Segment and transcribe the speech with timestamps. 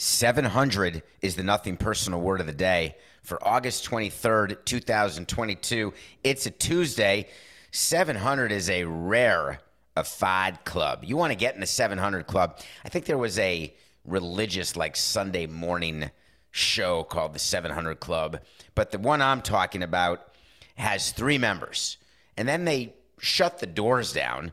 [0.00, 5.92] 700 is the nothing personal word of the day for August 23rd, 2022.
[6.24, 7.28] It's a Tuesday.
[7.70, 9.60] 700 is a rare
[10.02, 11.04] fad club.
[11.04, 12.58] You want to get in the 700 club.
[12.82, 13.74] I think there was a
[14.06, 16.10] religious, like Sunday morning
[16.50, 18.40] show called the 700 Club,
[18.74, 20.32] but the one I'm talking about
[20.76, 21.98] has three members.
[22.38, 24.52] And then they shut the doors down.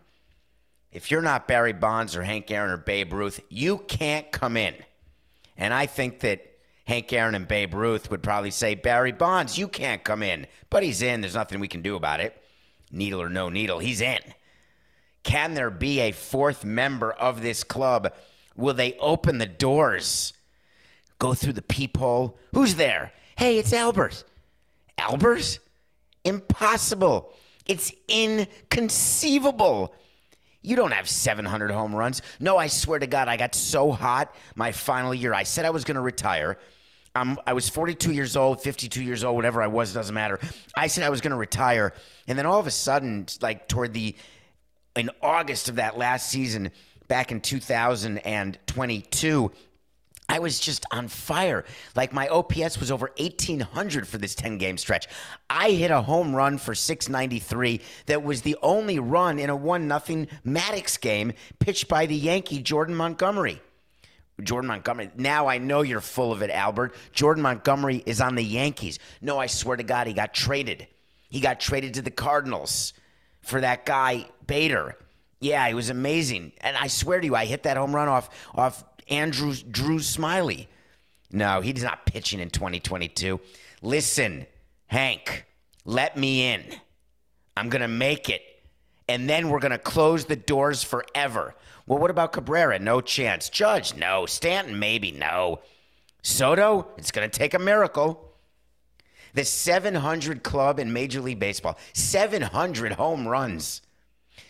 [0.91, 4.75] If you're not Barry Bonds or Hank Aaron or Babe Ruth, you can't come in.
[5.57, 6.45] And I think that
[6.85, 10.47] Hank Aaron and Babe Ruth would probably say, Barry Bonds, you can't come in.
[10.69, 11.21] But he's in.
[11.21, 12.41] There's nothing we can do about it.
[12.91, 14.21] Needle or no needle, he's in.
[15.23, 18.13] Can there be a fourth member of this club?
[18.55, 20.31] Will they open the doors?
[21.19, 22.39] Go through the peephole?
[22.53, 23.11] Who's there?
[23.35, 24.23] Hey, it's Albert.
[24.97, 25.59] Albert?
[26.23, 27.33] Impossible.
[27.65, 29.93] It's inconceivable.
[30.67, 32.21] You don't have 700 home runs.
[32.41, 35.33] No, I swear to God, I got so hot my final year.
[35.33, 36.57] I said I was going to retire.
[37.15, 40.41] I was 42 years old, 52 years old, whatever I was, doesn't matter.
[40.75, 41.93] I said I was going to retire.
[42.27, 44.13] And then all of a sudden, like toward the,
[44.95, 46.71] in August of that last season,
[47.07, 49.51] back in 2022,
[50.29, 51.63] I was just on fire.
[51.95, 55.07] Like my OPS was over 1800 for this 10 game stretch.
[55.49, 59.87] I hit a home run for 693 that was the only run in a 1
[59.87, 63.61] nothing Maddux game pitched by the Yankee Jordan Montgomery.
[64.41, 65.09] Jordan Montgomery.
[65.15, 66.93] Now I know you're full of it, Albert.
[67.11, 68.99] Jordan Montgomery is on the Yankees.
[69.21, 70.87] No, I swear to God, he got traded.
[71.29, 72.93] He got traded to the Cardinals
[73.41, 74.95] for that guy Bader.
[75.39, 76.53] Yeah, he was amazing.
[76.61, 80.67] And I swear to you, I hit that home run off off Andrew Drew Smyly.
[81.31, 83.39] No, he's not pitching in 2022.
[83.81, 84.45] Listen,
[84.87, 85.45] Hank,
[85.85, 86.63] let me in.
[87.55, 88.41] I'm going to make it.
[89.09, 91.55] And then we're going to close the doors forever.
[91.85, 92.79] Well, what about Cabrera?
[92.79, 93.49] No chance.
[93.49, 93.95] Judge?
[93.95, 94.25] No.
[94.25, 94.79] Stanton?
[94.79, 95.11] Maybe.
[95.11, 95.61] No.
[96.21, 96.87] Soto?
[96.97, 98.35] It's going to take a miracle.
[99.33, 103.81] The 700 club in Major League Baseball, 700 home runs.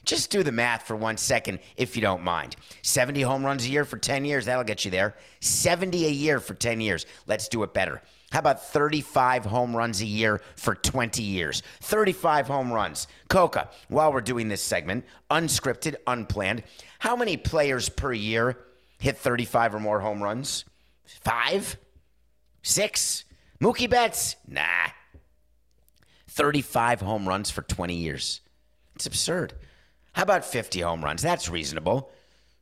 [0.06, 2.56] Just do the math for one second, if you don't mind.
[2.82, 5.16] 70 home runs a year for 10 years, that'll get you there.
[5.40, 7.06] 70 a year for 10 years.
[7.28, 8.02] Let's do it better.
[8.32, 11.64] How about 35 home runs a year for 20 years?
[11.82, 13.08] 35 home runs.
[13.30, 16.64] Coca, while we're doing this segment, unscripted, unplanned,
[17.00, 18.58] how many players per year
[19.00, 20.66] hit 35 or more home runs?
[21.22, 21.78] Five?
[22.64, 23.24] Six?
[23.62, 24.36] Mookie Betts?
[24.48, 24.90] Nah.
[26.28, 28.42] 35 home runs for 20 years.
[28.96, 29.54] It's absurd.
[30.18, 31.22] How about 50 home runs?
[31.22, 32.10] That's reasonable.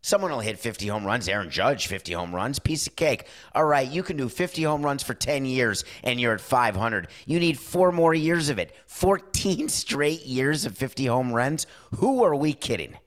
[0.01, 1.29] Someone will hit 50 home runs.
[1.29, 2.59] Aaron Judge, 50 home runs.
[2.59, 3.27] Piece of cake.
[3.53, 7.07] All right, you can do 50 home runs for 10 years and you're at 500.
[7.25, 8.75] You need four more years of it.
[8.87, 11.65] 14 straight years of 50 home runs?
[11.95, 12.97] Who are we kidding?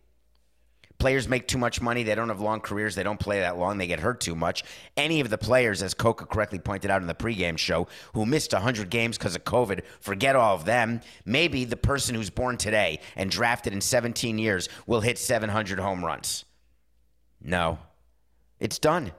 [0.98, 2.02] Players make too much money.
[2.02, 2.96] They don't have long careers.
[2.96, 3.78] They don't play that long.
[3.78, 4.64] They get hurt too much.
[4.96, 8.52] Any of the players, as Coca correctly pointed out in the pregame show, who missed
[8.52, 11.00] 100 games because of COVID, forget all of them.
[11.24, 16.04] Maybe the person who's born today and drafted in 17 years will hit 700 home
[16.04, 16.44] runs.
[17.40, 17.78] No,
[18.58, 19.12] it's done.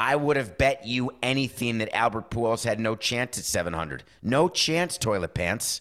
[0.00, 4.04] I would have bet you anything that Albert Pujols had no chance at 700.
[4.22, 5.80] No chance, toilet pants.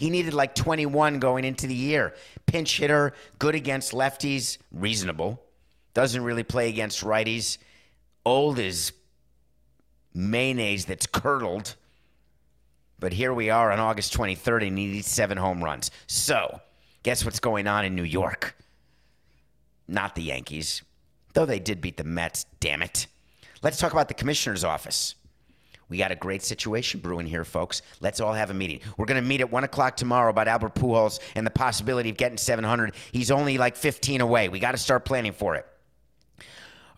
[0.00, 2.14] He needed like 21 going into the year.
[2.46, 5.42] Pinch hitter, good against lefties, reasonable.
[5.92, 7.58] Doesn't really play against righties.
[8.24, 8.92] Old as
[10.14, 11.76] mayonnaise that's curdled.
[12.98, 15.90] But here we are on August 23rd, and he needs seven home runs.
[16.06, 16.62] So,
[17.02, 18.56] guess what's going on in New York?
[19.86, 20.80] Not the Yankees,
[21.34, 23.06] though they did beat the Mets, damn it.
[23.62, 25.14] Let's talk about the commissioner's office.
[25.90, 27.82] We got a great situation brewing here, folks.
[28.00, 28.80] Let's all have a meeting.
[28.96, 32.16] We're going to meet at 1 o'clock tomorrow about Albert Pujols and the possibility of
[32.16, 32.94] getting 700.
[33.12, 34.48] He's only like 15 away.
[34.48, 35.66] We got to start planning for it.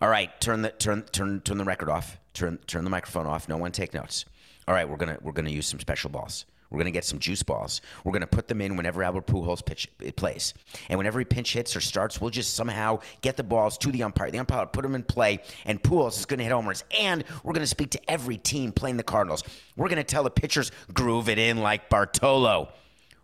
[0.01, 2.17] All right, turn the turn turn turn the record off.
[2.33, 3.47] Turn turn the microphone off.
[3.47, 4.25] No one take notes.
[4.67, 6.45] All right, we're gonna we're gonna use some special balls.
[6.73, 7.81] We're going to get some juice balls.
[8.03, 10.55] We're going to put them in whenever Albert Pujols pitch plays,
[10.89, 14.01] and whenever he pinch hits or starts, we'll just somehow get the balls to the
[14.01, 14.31] umpire.
[14.31, 16.83] The umpire will put them in play, and Pujols is going to hit homers.
[16.99, 19.43] And we're going to speak to every team playing the Cardinals.
[19.77, 22.69] We're going to tell the pitchers groove it in like Bartolo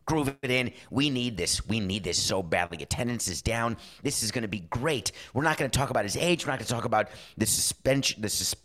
[0.06, 0.72] groove it in.
[0.90, 1.66] We need this.
[1.68, 2.81] We need this so badly.
[2.81, 3.78] Attendance is down.
[4.01, 5.12] This is going to be great.
[5.34, 6.46] We're not going to talk about his age.
[6.46, 8.56] We're not going to talk about the suspension, the sus-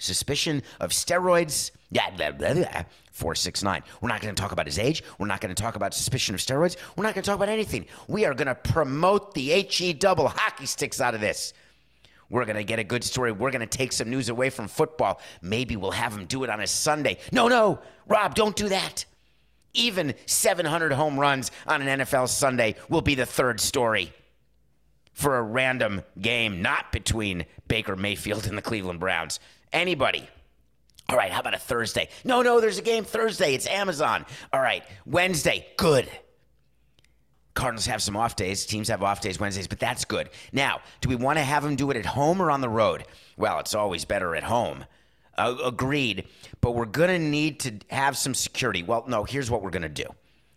[0.00, 1.70] suspicion of steroids.
[1.90, 2.82] Yeah, blah, blah, blah.
[3.12, 3.82] 469.
[4.00, 5.04] We're not going to talk about his age.
[5.18, 6.76] We're not going to talk about suspicion of steroids.
[6.96, 7.86] We're not going to talk about anything.
[8.08, 11.52] We are going to promote the HE double hockey sticks out of this.
[12.30, 13.32] We're going to get a good story.
[13.32, 15.20] We're going to take some news away from football.
[15.42, 17.18] Maybe we'll have him do it on a Sunday.
[17.32, 19.04] No, no, Rob, don't do that.
[19.74, 24.12] Even 700 home runs on an NFL Sunday will be the third story
[25.12, 29.38] for a random game, not between Baker Mayfield and the Cleveland Browns.
[29.72, 30.28] Anybody.
[31.08, 32.08] All right, how about a Thursday?
[32.24, 33.54] No, no, there's a game Thursday.
[33.54, 34.24] It's Amazon.
[34.52, 35.66] All right, Wednesday.
[35.76, 36.08] Good.
[37.54, 38.64] Cardinals have some off days.
[38.64, 40.30] Teams have off days Wednesdays, but that's good.
[40.52, 43.04] Now, do we want to have them do it at home or on the road?
[43.36, 44.84] Well, it's always better at home.
[45.36, 46.26] Uh, agreed.
[46.60, 48.82] But we're going to need to have some security.
[48.82, 50.06] Well, no, here's what we're going to do.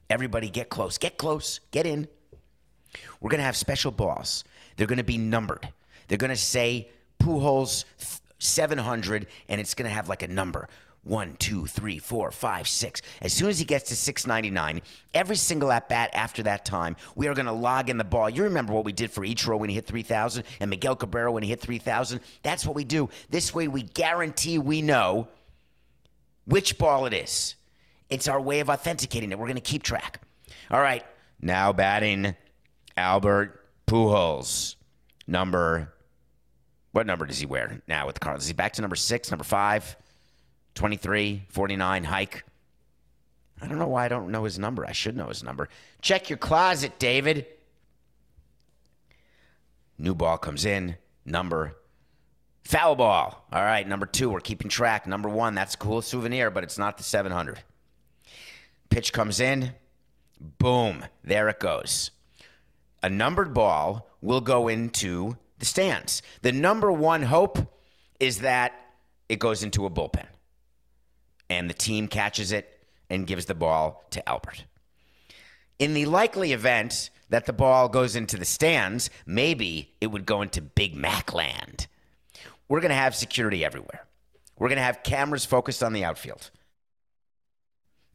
[0.09, 0.97] Everybody get close.
[0.97, 1.59] Get close.
[1.71, 2.07] Get in.
[3.19, 4.43] We're going to have special balls.
[4.77, 5.67] They're going to be numbered.
[6.07, 6.89] They're going to say
[7.19, 7.85] Pujols
[8.43, 10.67] 700, and it's going to have like a number.
[11.03, 13.01] One, two, three, four, five, six.
[13.21, 14.81] As soon as he gets to 699,
[15.13, 18.29] every single at bat after that time, we are going to log in the ball.
[18.29, 21.43] You remember what we did for Ichiro when he hit 3,000 and Miguel Cabrera when
[21.43, 22.21] he hit 3,000?
[22.41, 23.09] That's what we do.
[23.29, 25.27] This way, we guarantee we know
[26.45, 27.55] which ball it is.
[28.09, 29.39] It's our way of authenticating it.
[29.39, 30.21] We're going to keep track.
[30.71, 31.03] All right,
[31.41, 32.35] now batting
[32.95, 34.75] Albert Pujols.
[35.27, 35.93] Number,
[36.93, 38.43] what number does he wear now with the Cardinals?
[38.43, 39.97] Is he back to number six, number five?
[40.75, 42.43] 23, 49, hike.
[43.61, 44.85] I don't know why I don't know his number.
[44.85, 45.69] I should know his number.
[46.01, 47.45] Check your closet, David.
[49.97, 50.95] New ball comes in.
[51.25, 51.75] Number.
[52.63, 53.45] Foul ball.
[53.51, 55.07] All right, number two, we're keeping track.
[55.07, 57.59] Number one, that's a cool souvenir, but it's not the 700.
[58.89, 59.73] Pitch comes in.
[60.39, 61.05] Boom.
[61.23, 62.11] There it goes.
[63.01, 66.21] A numbered ball will go into stands.
[66.41, 67.59] The number one hope
[68.19, 68.73] is that
[69.29, 70.27] it goes into a bullpen
[71.49, 74.65] and the team catches it and gives the ball to Albert.
[75.79, 80.41] In the likely event that the ball goes into the stands, maybe it would go
[80.41, 81.87] into Big Mac land.
[82.67, 84.05] We're going to have security everywhere.
[84.57, 86.51] We're going to have cameras focused on the outfield.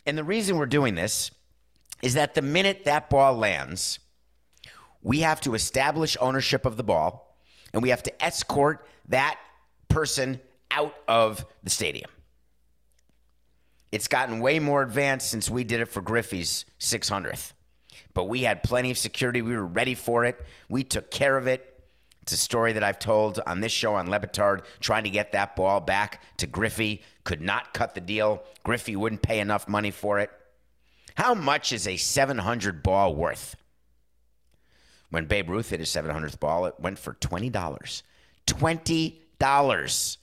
[0.07, 1.31] And the reason we're doing this
[2.03, 3.99] is that the minute that ball lands,
[5.03, 7.28] we have to establish ownership of the ball
[7.73, 9.39] and we have to escort that
[9.89, 12.11] person out of the stadium.
[13.91, 17.53] It's gotten way more advanced since we did it for Griffey's 600th.
[18.13, 19.43] But we had plenty of security.
[19.43, 20.45] We were ready for it.
[20.69, 21.65] We took care of it.
[22.23, 25.33] It's a story that I've told on this show on Le Batard, trying to get
[25.33, 27.03] that ball back to Griffey.
[27.25, 28.43] Could not cut the deal.
[28.65, 30.31] Griffey wouldn't pay enough money for it.
[31.15, 33.57] How much is a 700 ball worth?
[35.11, 38.03] When Babe Ruth hit his 700th ball, it went for $20.
[38.47, 40.17] $20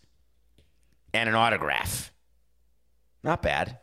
[1.14, 2.12] and an autograph.
[3.24, 3.80] Not bad.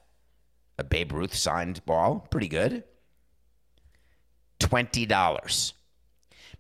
[0.78, 2.84] A Babe Ruth signed ball, pretty good.
[4.60, 5.72] $20.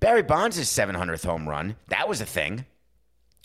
[0.00, 2.66] Barry Bonds' 700th home run, that was a thing.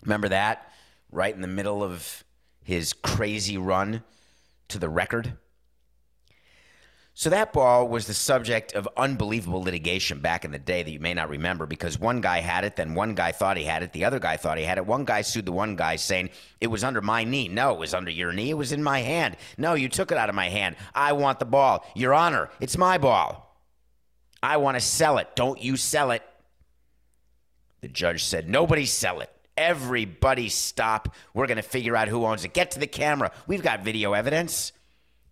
[0.03, 0.71] Remember that?
[1.11, 2.23] Right in the middle of
[2.63, 4.03] his crazy run
[4.69, 5.37] to the record.
[7.19, 10.99] So that ball was the subject of unbelievable litigation back in the day that you
[10.99, 13.91] may not remember because one guy had it, then one guy thought he had it,
[13.91, 14.85] the other guy thought he had it.
[14.85, 16.29] One guy sued the one guy saying
[16.61, 17.47] it was under my knee.
[17.47, 18.51] No, it was under your knee.
[18.51, 19.35] It was in my hand.
[19.57, 20.75] No, you took it out of my hand.
[20.93, 21.87] I want the ball.
[21.95, 23.59] Your Honor, it's my ball.
[24.43, 25.35] I want to sell it.
[25.35, 26.21] Don't you sell it.
[27.81, 29.31] The judge said, Nobody sell it.
[29.57, 31.15] Everybody stop.
[31.33, 32.53] We're going to figure out who owns it.
[32.53, 33.31] Get to the camera.
[33.47, 34.71] We've got video evidence.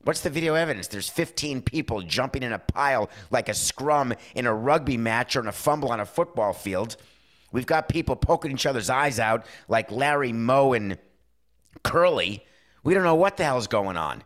[0.06, 0.88] What's the video evidence?
[0.88, 5.40] There's 15 people jumping in a pile like a scrum in a rugby match or
[5.40, 6.96] in a fumble on a football field.
[7.52, 11.00] We've got people poking each other's eyes out like Larry Moe and
[11.84, 12.46] Curly.
[12.84, 14.22] We don't know what the hell's going on.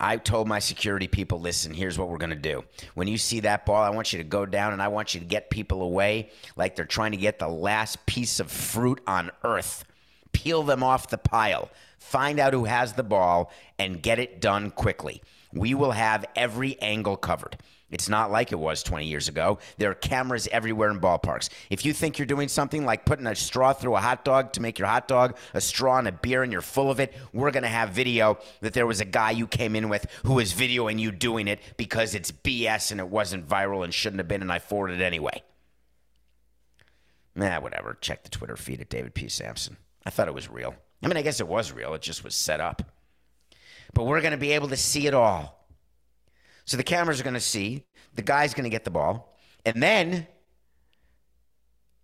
[0.00, 2.64] I told my security people, listen, here's what we're going to do.
[2.94, 5.20] When you see that ball, I want you to go down and I want you
[5.20, 9.30] to get people away like they're trying to get the last piece of fruit on
[9.44, 9.84] earth.
[10.32, 14.70] Peel them off the pile find out who has the ball, and get it done
[14.72, 15.22] quickly.
[15.52, 17.56] We will have every angle covered.
[17.90, 19.58] It's not like it was 20 years ago.
[19.78, 21.48] There are cameras everywhere in ballparks.
[21.70, 24.62] If you think you're doing something like putting a straw through a hot dog to
[24.62, 27.50] make your hot dog a straw and a beer and you're full of it, we're
[27.50, 30.52] going to have video that there was a guy you came in with who was
[30.54, 34.42] videoing you doing it because it's BS and it wasn't viral and shouldn't have been,
[34.42, 35.42] and I forwarded it anyway.
[37.34, 37.96] Nah, whatever.
[38.00, 39.28] Check the Twitter feed at David P.
[39.28, 39.76] Samson.
[40.04, 40.76] I thought it was real.
[41.02, 41.94] I mean, I guess it was real.
[41.94, 42.82] It just was set up.
[43.94, 45.66] But we're going to be able to see it all.
[46.64, 49.82] So the cameras are going to see, the guy's going to get the ball, and
[49.82, 50.26] then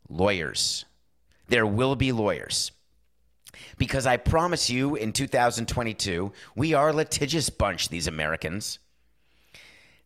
[0.09, 0.85] lawyers.
[1.49, 2.73] There will be lawyers.
[3.79, 8.79] Because I promise you, in 2022, we are a litigious bunch, these Americans.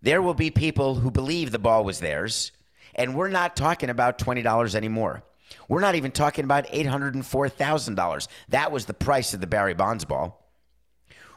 [0.02, 2.52] There will be people who believe the ball was theirs,
[2.94, 5.22] and we're not talking about $20 anymore.
[5.68, 8.28] We're not even talking about $804,000.
[8.48, 10.50] That was the price of the Barry Bonds ball.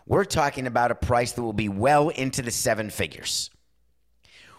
[0.06, 3.50] We're talking about a price that will be well into the seven figures.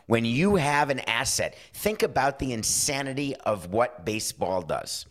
[0.06, 5.06] When you have an asset, think about the insanity of what baseball does.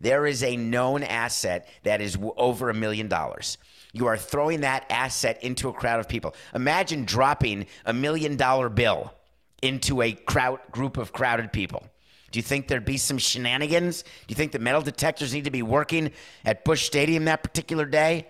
[0.00, 3.58] There is a known asset that is over a million dollars.
[3.92, 6.34] You are throwing that asset into a crowd of people.
[6.54, 9.12] Imagine dropping a million dollar bill
[9.60, 11.84] into a crowd group of crowded people.
[12.30, 14.02] Do you think there'd be some shenanigans?
[14.02, 16.12] Do you think the metal detectors need to be working
[16.44, 18.26] at Busch Stadium that particular day?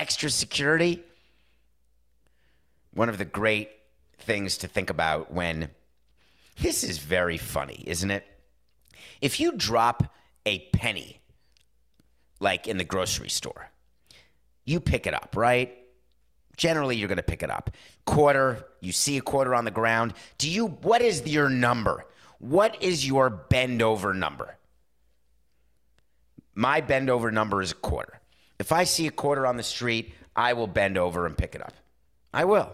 [0.00, 1.02] extra security.
[2.92, 3.70] One of the great
[4.18, 5.70] things to think about when
[6.60, 8.26] this is very funny, isn't it?
[9.20, 10.14] If you drop
[10.46, 11.20] a penny,
[12.40, 13.70] like in the grocery store,
[14.64, 15.76] you pick it up, right?
[16.56, 17.70] Generally, you're going to pick it up.
[18.06, 20.14] Quarter, you see a quarter on the ground.
[20.38, 22.06] Do you, what is your number?
[22.40, 24.56] What is your bend over number?
[26.54, 28.18] My bend over number is a quarter.
[28.58, 31.60] If I see a quarter on the street, I will bend over and pick it
[31.60, 31.74] up.
[32.32, 32.72] I will.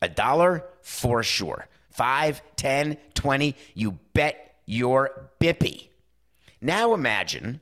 [0.00, 1.68] A dollar for sure.
[1.90, 5.88] Five, ten, twenty, you bet your bippy.
[6.62, 7.60] Now imagine.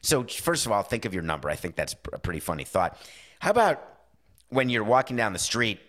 [0.00, 1.50] So, first of all, think of your number.
[1.50, 2.96] I think that's a pretty funny thought.
[3.40, 3.82] How about
[4.48, 5.80] when you're walking down the street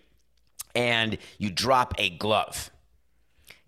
[0.74, 2.72] and you drop a glove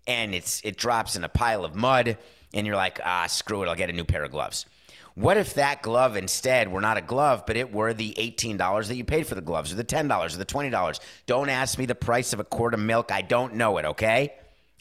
[0.08, 2.18] and it's it drops in a pile of mud
[2.52, 4.66] and you're like, ah, screw it, I'll get a new pair of gloves.
[5.14, 8.94] What if that glove instead were not a glove, but it were the $18 that
[8.94, 11.00] you paid for the gloves, or the $10, or the $20?
[11.26, 13.10] Don't ask me the price of a quart of milk.
[13.10, 14.32] I don't know it, okay?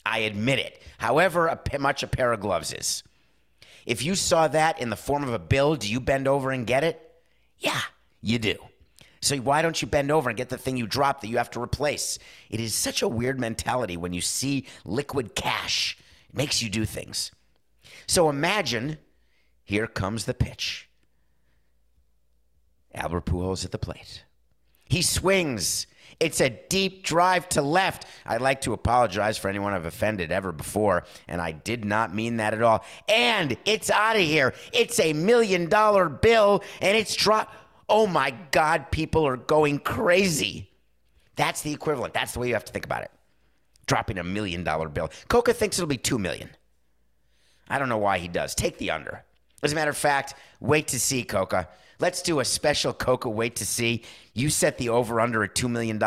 [0.05, 0.81] I admit it.
[0.99, 3.03] However a, much a pair of gloves is.
[3.87, 6.67] If you saw that in the form of a bill, do you bend over and
[6.67, 7.01] get it?
[7.57, 7.81] Yeah,
[8.21, 8.57] you do.
[9.21, 11.51] So why don't you bend over and get the thing you dropped that you have
[11.51, 12.19] to replace?
[12.49, 15.97] It is such a weird mentality when you see liquid cash.
[16.29, 17.31] It makes you do things.
[18.05, 18.97] So imagine
[19.63, 20.89] here comes the pitch.
[22.93, 24.23] Albert Pujols at the plate.
[24.85, 25.87] He swings.
[26.19, 28.05] It's a deep drive to left.
[28.25, 32.37] I'd like to apologize for anyone I've offended ever before, and I did not mean
[32.37, 32.83] that at all.
[33.07, 34.53] And it's out of here.
[34.73, 37.53] It's a million dollar bill, and it's drop.
[37.89, 40.69] Oh my God, people are going crazy.
[41.35, 42.13] That's the equivalent.
[42.13, 43.11] That's the way you have to think about it.
[43.85, 45.09] Dropping a million dollar bill.
[45.29, 46.49] Coca thinks it'll be two million.
[47.69, 48.55] I don't know why he does.
[48.55, 49.23] Take the under.
[49.63, 51.69] As a matter of fact, wait to see, Coca.
[51.99, 54.03] Let's do a special Coca wait to see.
[54.33, 55.99] You set the over under at $2 million.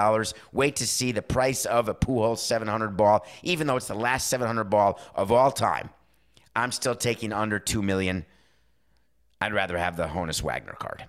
[0.52, 4.28] Wait to see the price of a Pujols 700 ball, even though it's the last
[4.28, 5.90] 700 ball of all time.
[6.54, 8.24] I'm still taking under 2 million.
[9.40, 11.06] I'd rather have the Honus Wagner card.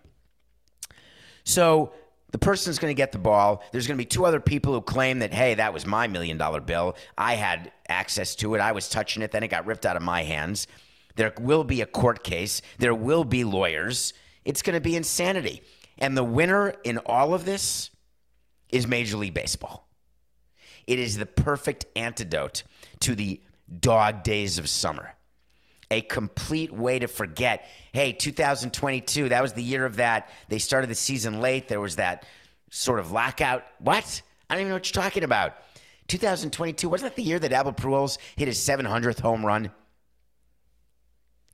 [1.44, 1.94] So
[2.32, 3.64] the person's going to get the ball.
[3.72, 6.38] There's going to be two other people who claim that, hey, that was my million
[6.38, 6.96] dollar bill.
[7.18, 8.60] I had access to it.
[8.60, 9.32] I was touching it.
[9.32, 10.68] Then it got ripped out of my hands.
[11.16, 12.62] There will be a court case.
[12.80, 14.14] There will be lawyers.
[14.46, 15.62] It's going to be insanity.
[15.98, 17.90] And the winner in all of this
[18.70, 19.88] is Major League Baseball.
[20.88, 22.64] It is the perfect antidote
[23.02, 23.42] to the
[23.80, 25.14] dog days of summer.
[25.92, 27.70] A complete way to forget.
[27.92, 30.30] Hey, 2022, that was the year of that.
[30.50, 31.68] They started the season late.
[31.68, 32.26] There was that
[32.72, 33.64] sort of lockout.
[33.78, 34.24] What?
[34.50, 35.54] I don't even know what you're talking about.
[36.08, 39.70] 2022, wasn't that the year that Albert Pujols hit his 700th home run?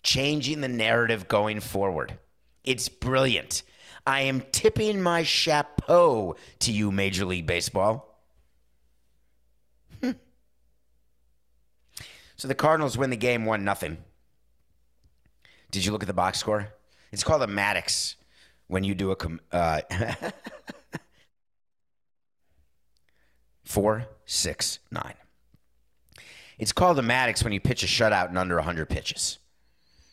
[0.07, 2.17] changing the narrative going forward.
[2.63, 3.63] It's brilliant.
[4.05, 8.21] I am tipping my chapeau to you, Major League Baseball.
[10.01, 10.11] Hmm.
[12.37, 13.97] So the Cardinals win the game 1 nothing.
[15.71, 16.73] Did you look at the box score?
[17.11, 18.15] It's called a Maddux
[18.67, 19.15] when you do a.
[19.15, 19.81] Com- uh,
[23.63, 25.13] four, six, nine.
[26.57, 29.37] It's called a Maddux when you pitch a shutout in under 100 pitches.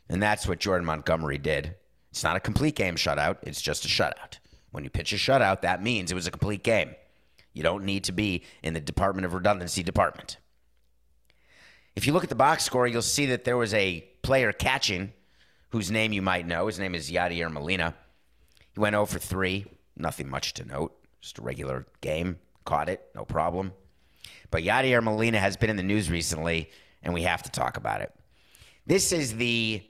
[0.09, 1.77] And that's what Jordan Montgomery did.
[2.11, 4.39] It's not a complete game shutout, it's just a shutout.
[4.71, 6.95] When you pitch a shutout, that means it was a complete game.
[7.53, 10.39] You don't need to be in the Department of Redundancy department.
[11.97, 15.13] If you look at the box score, you'll see that there was a player catching
[15.75, 16.69] whose name you might know.
[16.69, 17.97] His name is Yadier Molina.
[18.75, 19.67] He went 0 for 3.
[19.97, 20.95] Nothing much to note.
[21.21, 22.39] Just a regular game.
[22.65, 23.73] Caught it, no problem.
[24.53, 26.71] But Yadier Molina has been in the news recently,
[27.03, 28.13] and we have to talk about it.
[28.87, 29.83] This is the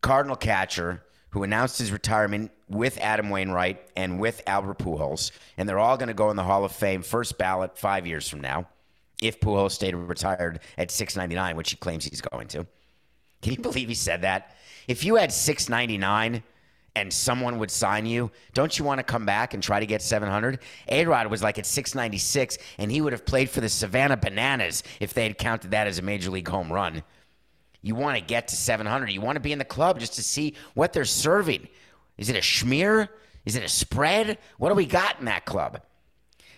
[0.00, 5.78] Cardinal catcher who announced his retirement with Adam Wainwright and with Albert Pujols, and they're
[5.78, 8.66] all going to go in the Hall of Fame first ballot five years from now,
[9.20, 12.66] if Pujols stayed retired at 699, which he claims he's going to.
[13.42, 14.56] Can you believe he said that?
[14.88, 16.42] If you had 699
[16.94, 20.02] and someone would sign you, don't you want to come back and try to get
[20.02, 20.58] 700?
[20.88, 25.14] A-Rod was like at 696, and he would have played for the Savannah Bananas if
[25.14, 27.02] they had counted that as a major league home run.
[27.80, 29.10] You want to get to 700.
[29.10, 31.68] You want to be in the club just to see what they're serving.
[32.16, 33.08] Is it a schmear?
[33.44, 34.38] Is it a spread?
[34.58, 35.80] What do we got in that club?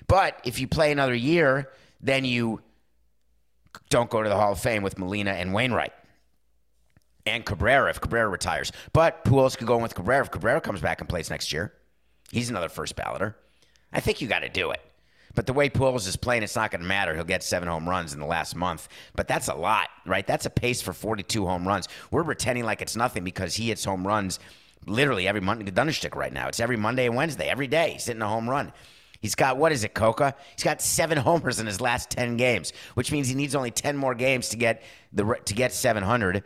[0.07, 2.61] But if you play another year, then you
[3.89, 5.93] don't go to the Hall of Fame with Molina and Wainwright.
[7.27, 8.73] And Cabrera if Cabrera retires.
[8.93, 11.73] But else could go in with Cabrera if Cabrera comes back and plays next year?
[12.31, 13.35] He's another first balloter.
[13.93, 14.81] I think you got to do it.
[15.35, 17.15] But the way Pujols is playing, it's not going to matter.
[17.15, 18.89] He'll get seven home runs in the last month.
[19.17, 20.27] But that's a lot, right?
[20.27, 21.89] That's a pace for 42 home runs.
[22.11, 24.39] We're pretending like it's nothing because he hits home runs
[24.87, 25.71] literally every Monday.
[25.71, 26.49] Dunderstick right now.
[26.49, 27.93] It's every Monday and Wednesday, every day.
[27.95, 28.73] He's hitting a home run.
[29.21, 30.35] He's got, what is it, Coca?
[30.55, 33.97] He's got seven homers in his last 10 games, which means he needs only 10
[33.97, 36.45] more games to get, the, to get 700.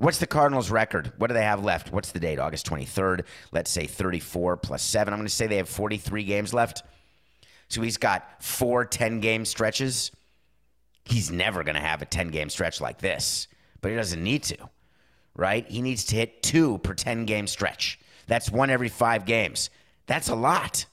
[0.00, 1.12] What's the Cardinals' record?
[1.18, 1.92] What do they have left?
[1.92, 2.38] What's the date?
[2.38, 3.26] August 23rd.
[3.52, 5.12] Let's say 34 plus 7.
[5.12, 6.82] I'm going to say they have 43 games left.
[7.68, 10.10] So he's got four 10 game stretches.
[11.04, 13.46] He's never going to have a 10 game stretch like this,
[13.82, 14.56] but he doesn't need to,
[15.36, 15.68] right?
[15.68, 18.00] He needs to hit two per 10 game stretch.
[18.26, 19.68] That's one every five games.
[20.06, 20.86] That's a lot.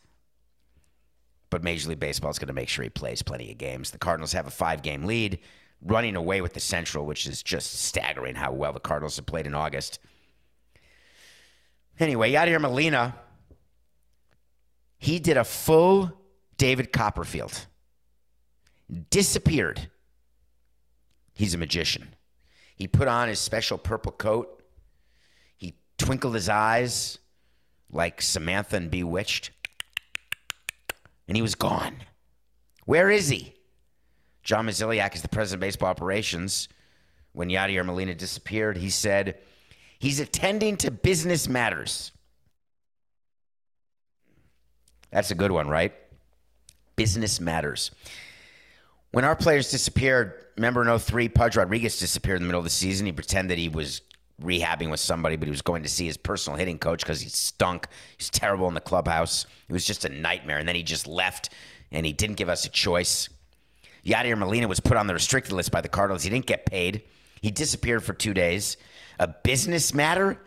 [1.50, 3.92] But Major League Baseball is going to make sure he plays plenty of games.
[3.92, 5.40] The Cardinals have a five game lead,
[5.82, 9.46] running away with the Central, which is just staggering how well the Cardinals have played
[9.46, 10.00] in August.
[12.00, 13.16] Anyway, Yadier Molina,
[14.98, 16.12] he did a full
[16.58, 17.68] David Copperfield
[19.10, 19.90] disappeared.
[21.34, 22.16] He's a magician.
[22.76, 24.64] He put on his special purple coat.
[25.58, 27.20] He twinkled his eyes
[27.92, 29.52] like Samantha and Bewitched.
[31.28, 31.98] And he was gone.
[32.86, 33.57] Where is he?
[34.48, 36.70] John Mozeliak is the president of baseball operations.
[37.34, 39.38] When Yadier Molina disappeared, he said,
[40.00, 42.12] he's attending to business matters.
[45.12, 45.94] That's a good one, right?
[46.98, 47.92] business matters.
[49.12, 52.70] When our players disappeared, remember in 03, Pudge Rodriguez disappeared in the middle of the
[52.70, 53.06] season.
[53.06, 54.02] He pretended that he was
[54.42, 57.30] rehabbing with somebody, but he was going to see his personal hitting coach because he
[57.30, 57.88] stunk.
[58.18, 59.46] He's terrible in the clubhouse.
[59.70, 60.58] It was just a nightmare.
[60.58, 61.50] And then he just left
[61.92, 63.30] and he didn't give us a choice.
[64.06, 66.24] Yadier Molina was put on the restricted list by the Cardinals.
[66.24, 67.04] He didn't get paid.
[67.42, 68.78] He disappeared for two days.
[69.20, 70.42] A business matter?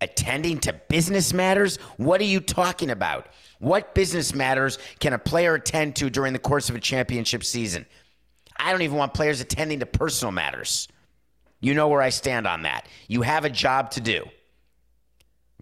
[0.00, 1.76] Attending to business matters?
[1.96, 3.28] What are you talking about?
[3.58, 7.86] What business matters can a player attend to during the course of a championship season?
[8.56, 10.88] I don't even want players attending to personal matters.
[11.60, 12.86] You know where I stand on that.
[13.06, 14.24] You have a job to do.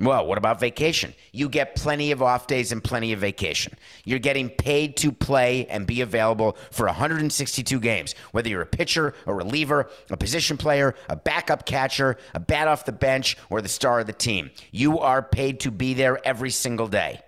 [0.00, 1.12] Well, what about vacation?
[1.30, 3.74] You get plenty of off days and plenty of vacation.
[4.06, 9.12] You're getting paid to play and be available for 162 games, whether you're a pitcher,
[9.26, 13.68] a reliever, a position player, a backup catcher, a bat off the bench, or the
[13.68, 14.50] star of the team.
[14.72, 17.20] You are paid to be there every single day.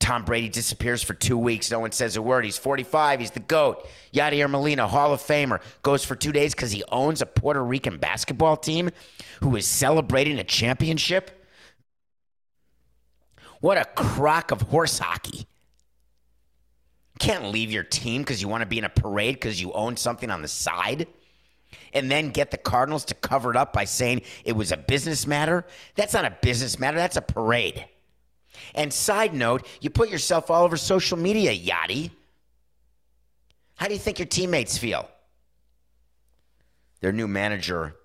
[0.00, 1.70] Tom Brady disappears for two weeks.
[1.70, 2.44] No one says a word.
[2.44, 3.20] He's 45.
[3.20, 3.86] He's the GOAT.
[4.12, 7.98] Yadier Molina, Hall of Famer, goes for two days because he owns a Puerto Rican
[7.98, 8.90] basketball team
[9.40, 11.46] who is celebrating a championship.
[13.60, 15.46] What a crock of horse hockey.
[17.18, 19.98] Can't leave your team because you want to be in a parade because you own
[19.98, 21.06] something on the side
[21.92, 25.26] and then get the Cardinals to cover it up by saying it was a business
[25.26, 25.66] matter.
[25.94, 27.84] That's not a business matter, that's a parade.
[28.74, 32.10] And side note, you put yourself all over social media, Yadi.
[33.76, 35.08] How do you think your teammates feel?
[37.00, 37.96] Their new manager,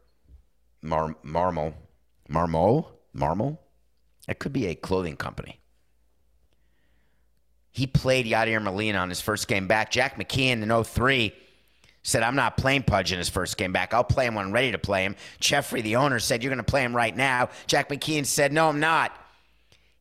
[0.81, 1.73] Mar- Marmol,
[2.29, 3.57] Marmol, Marmol,
[4.27, 5.59] that could be a clothing company.
[7.71, 9.91] He played Yadier Molina on his first game back.
[9.91, 11.33] Jack McKeon in 03
[12.03, 13.93] said, I'm not playing Pudge in his first game back.
[13.93, 15.15] I'll play him when I'm ready to play him.
[15.39, 17.49] Jeffrey, the owner, said, You're going to play him right now.
[17.67, 19.11] Jack McKeon said, No, I'm not.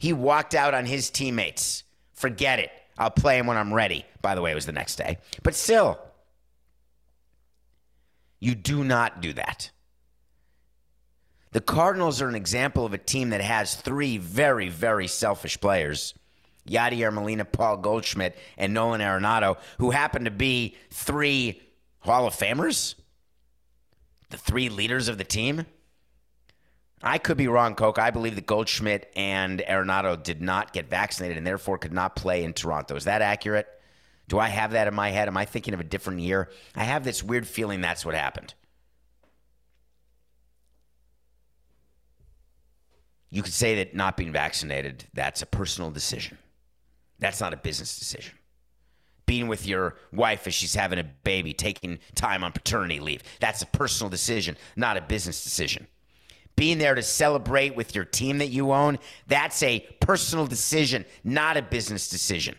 [0.04, 1.82] He walked out on his teammates.
[2.12, 2.70] Forget it.
[2.98, 4.04] I'll play him when I'm ready.
[4.20, 5.16] By the way, it was the next day.
[5.42, 5.98] But still,
[8.38, 9.70] you do not do that.
[11.52, 16.12] The Cardinals are an example of a team that has three very, very selfish players
[16.68, 21.62] Yadier Molina, Paul Goldschmidt, and Nolan Arenado, who happen to be three
[22.00, 22.94] Hall of Famers?
[24.28, 25.64] The three leaders of the team?
[27.04, 27.98] I could be wrong, Coke.
[27.98, 32.42] I believe that Goldschmidt and Arenado did not get vaccinated and therefore could not play
[32.42, 32.96] in Toronto.
[32.96, 33.68] Is that accurate?
[34.26, 35.28] Do I have that in my head?
[35.28, 36.48] Am I thinking of a different year?
[36.74, 38.54] I have this weird feeling that's what happened.
[43.28, 46.38] You could say that not being vaccinated, that's a personal decision.
[47.18, 48.32] That's not a business decision.
[49.26, 53.60] Being with your wife as she's having a baby, taking time on paternity leave, that's
[53.60, 55.86] a personal decision, not a business decision.
[56.56, 61.56] Being there to celebrate with your team that you own, that's a personal decision, not
[61.56, 62.54] a business decision.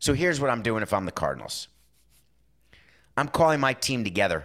[0.00, 1.68] So here's what I'm doing if I'm the Cardinals
[3.16, 4.44] I'm calling my team together.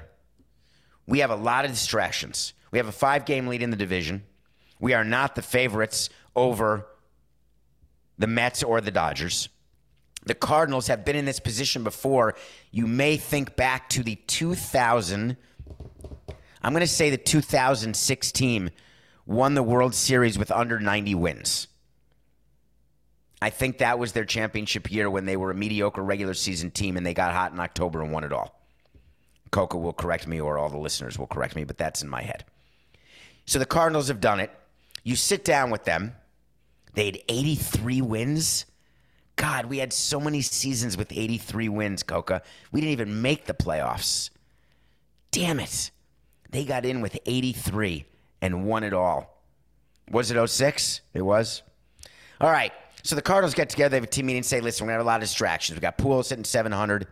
[1.05, 2.53] We have a lot of distractions.
[2.71, 4.23] We have a five game lead in the division.
[4.79, 6.87] We are not the favorites over
[8.17, 9.49] the Mets or the Dodgers.
[10.25, 12.35] The Cardinals have been in this position before.
[12.71, 15.37] You may think back to the 2000,
[16.63, 18.69] I'm going to say the 2006 team
[19.25, 21.67] won the World Series with under 90 wins.
[23.41, 26.95] I think that was their championship year when they were a mediocre regular season team
[26.95, 28.61] and they got hot in October and won it all.
[29.51, 32.21] Coca will correct me or all the listeners will correct me, but that's in my
[32.21, 32.45] head.
[33.45, 34.49] So the Cardinals have done it.
[35.03, 36.15] You sit down with them.
[36.93, 38.65] They had 83 wins.
[39.35, 42.41] God, we had so many seasons with 83 wins, Coca.
[42.71, 44.29] We didn't even make the playoffs.
[45.31, 45.91] Damn it.
[46.53, 48.05] They got in with 83
[48.41, 49.43] and won it all.
[50.11, 51.01] Was it 06?
[51.15, 51.63] It was.
[52.39, 52.71] All right.
[53.01, 55.01] So the Cardinals get together, they have a team meeting, and say, listen, to have
[55.01, 55.75] a lot of distractions.
[55.75, 57.07] We got pools sitting 700.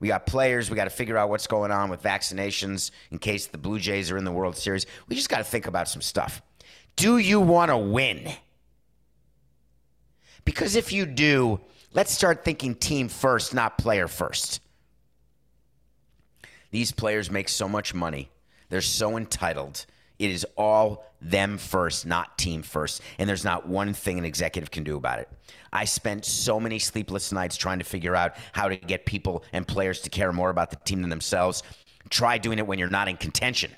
[0.00, 0.68] We got players.
[0.68, 4.10] We got to figure out what's going on with vaccinations in case the Blue Jays
[4.10, 4.84] are in the World Series.
[5.08, 6.42] We just got to think about some stuff.
[6.94, 8.30] Do you want to win?
[10.44, 11.58] Because if you do,
[11.94, 14.60] let's start thinking team first, not player first.
[16.70, 18.28] These players make so much money.
[18.68, 19.86] They're so entitled.
[20.18, 23.02] It is all them first, not team first.
[23.18, 25.28] And there's not one thing an executive can do about it.
[25.72, 29.66] I spent so many sleepless nights trying to figure out how to get people and
[29.66, 31.62] players to care more about the team than themselves.
[32.10, 33.70] Try doing it when you're not in contention.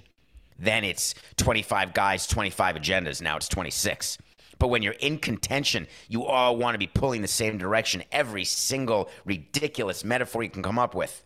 [0.59, 3.23] Then it's 25 guys, 25 agendas.
[3.23, 4.19] Now it's 26.
[4.59, 8.05] But when you're in contention, you all want to be pulling the same direction.
[8.13, 11.25] Every single ridiculous metaphor you can come up with.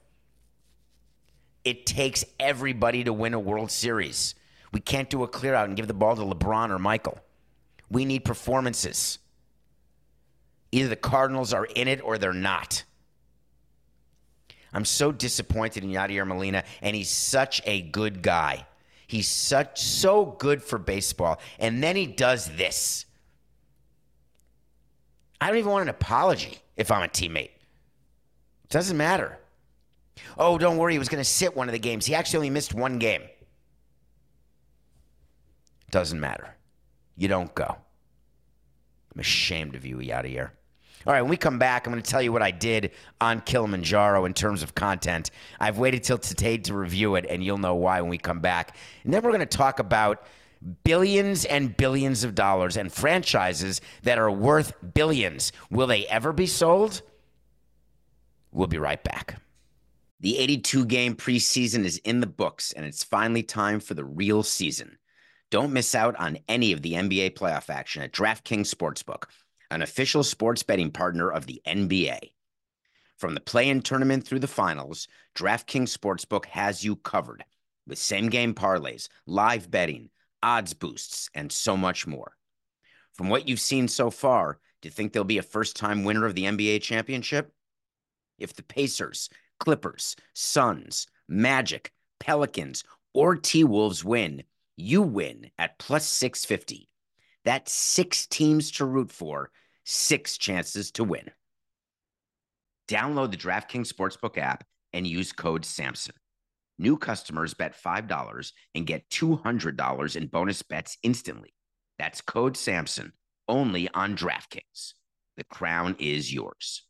[1.65, 4.35] It takes everybody to win a World Series.
[4.73, 7.19] We can't do a clear out and give the ball to LeBron or Michael.
[7.91, 9.19] We need performances.
[10.73, 12.85] Either the Cardinals are in it or they're not.
[14.73, 18.67] I'm so disappointed in Yadier Molina, and he's such a good guy.
[19.07, 23.07] He's such so good for baseball, and then he does this.
[25.41, 27.45] I don't even want an apology if I'm a teammate.
[27.45, 29.39] It Doesn't matter.
[30.39, 32.07] Oh, don't worry, he was going to sit one of the games.
[32.07, 33.23] He actually only missed one game.
[35.91, 36.55] Doesn't matter.
[37.17, 37.77] You don't go.
[39.15, 40.51] I'm ashamed of you, Yadier.
[41.07, 43.43] All right, when we come back, I'm going to tell you what I did on
[43.43, 45.31] Kilimanjaro in terms of content.
[45.61, 48.77] I've waited till today to review it, and you'll know why when we come back.
[49.05, 50.25] And then we're going to talk about
[50.83, 55.53] billions and billions of dollars and franchises that are worth billions.
[55.71, 57.03] Will they ever be sold?
[58.51, 59.43] We'll be right back.
[60.25, 64.43] The 82 game preseason is in the books, and it's finally time for the real
[64.43, 64.97] season.
[65.51, 69.25] Don't miss out on any of the NBA playoff action at DraftKings Sportsbook,
[69.71, 72.33] an official sports betting partner of the NBA.
[73.19, 77.45] From the play in tournament through the finals, DraftKings Sportsbook has you covered
[77.87, 80.09] with same game parlays, live betting,
[80.43, 82.33] odds boosts, and so much more.
[83.13, 86.25] From what you've seen so far, do you think there'll be a first time winner
[86.25, 87.53] of the NBA championship?
[88.39, 89.29] If the Pacers,
[89.61, 94.43] Clippers, Suns, Magic, Pelicans, or T Wolves win,
[94.77, 96.89] you win at plus 650.
[97.45, 99.51] That's six teams to root for,
[99.85, 101.31] six chances to win.
[102.89, 106.13] Download the DraftKings Sportsbook app and use code SAMSON.
[106.79, 111.55] New customers bet $5 and get $200 in bonus bets instantly.
[111.99, 113.13] That's code SAMSON
[113.49, 114.95] only on DraftKings.
[115.37, 116.83] The crown is yours.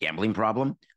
[0.00, 0.76] Gambling problem?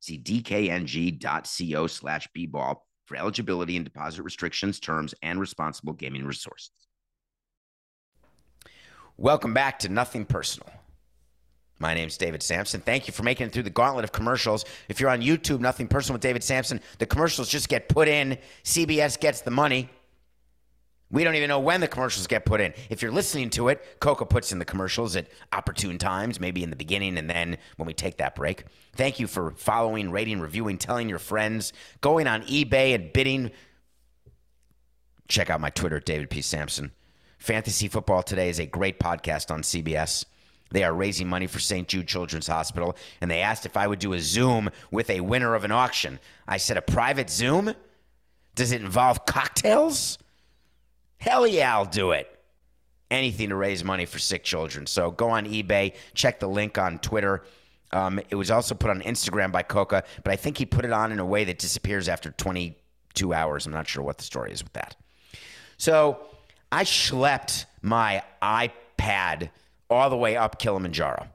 [0.00, 6.70] See dkng.co slash bball for eligibility and deposit restrictions, terms, and responsible gaming resources.
[9.16, 10.70] Welcome back to Nothing Personal.
[11.80, 12.80] My name's David Samson.
[12.80, 14.64] Thank you for making it through the gauntlet of commercials.
[14.88, 18.38] If you're on YouTube, Nothing Personal with David Samson, the commercials just get put in.
[18.64, 19.88] CBS gets the money.
[21.10, 22.74] We don't even know when the commercials get put in.
[22.90, 26.68] If you're listening to it, Coca puts in the commercials at opportune times, maybe in
[26.68, 28.64] the beginning and then when we take that break.
[28.94, 33.50] Thank you for following, rating, reviewing, telling your friends, going on eBay and bidding.
[35.28, 36.42] Check out my Twitter, David P.
[36.42, 36.92] Samson.
[37.38, 40.26] Fantasy Football Today is a great podcast on CBS.
[40.70, 41.88] They are raising money for St.
[41.88, 45.54] Jude Children's Hospital, and they asked if I would do a Zoom with a winner
[45.54, 46.18] of an auction.
[46.46, 47.72] I said, A private Zoom?
[48.54, 50.18] Does it involve cocktails?
[51.18, 52.28] Hell yeah, I'll do it.
[53.10, 54.86] Anything to raise money for sick children.
[54.86, 57.44] So go on eBay, check the link on Twitter.
[57.92, 60.92] Um, it was also put on Instagram by Coca, but I think he put it
[60.92, 63.66] on in a way that disappears after 22 hours.
[63.66, 64.94] I'm not sure what the story is with that.
[65.78, 66.18] So
[66.70, 69.50] I schlepped my iPad
[69.88, 71.26] all the way up Kilimanjaro.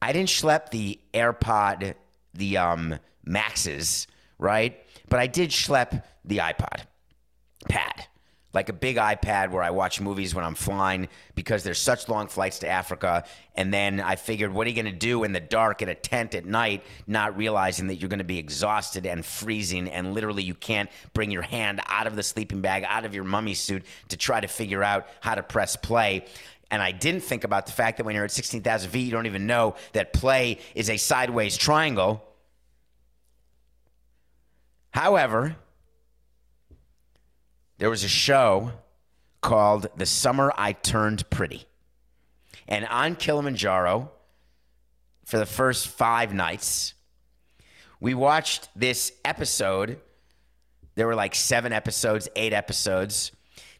[0.00, 1.94] I didn't schlep the AirPod,
[2.34, 4.06] the um, Maxes,
[4.38, 4.78] right?
[5.08, 6.82] But I did schlep the iPod
[7.68, 8.06] pad
[8.56, 12.26] like a big iPad where I watch movies when I'm flying because there's such long
[12.26, 13.24] flights to Africa.
[13.54, 15.94] And then I figured, what are you going to do in the dark in a
[15.94, 20.42] tent at night, not realizing that you're going to be exhausted and freezing, and literally
[20.42, 23.84] you can't bring your hand out of the sleeping bag, out of your mummy suit
[24.08, 26.24] to try to figure out how to press play.
[26.70, 29.26] And I didn't think about the fact that when you're at 16,000 feet, you don't
[29.26, 32.24] even know that play is a sideways triangle.
[34.92, 35.56] However,
[37.78, 38.72] there was a show
[39.40, 41.66] called The Summer I Turned Pretty.
[42.68, 44.10] And on Kilimanjaro,
[45.24, 46.94] for the first five nights,
[48.00, 50.00] we watched this episode.
[50.94, 53.32] There were like seven episodes, eight episodes.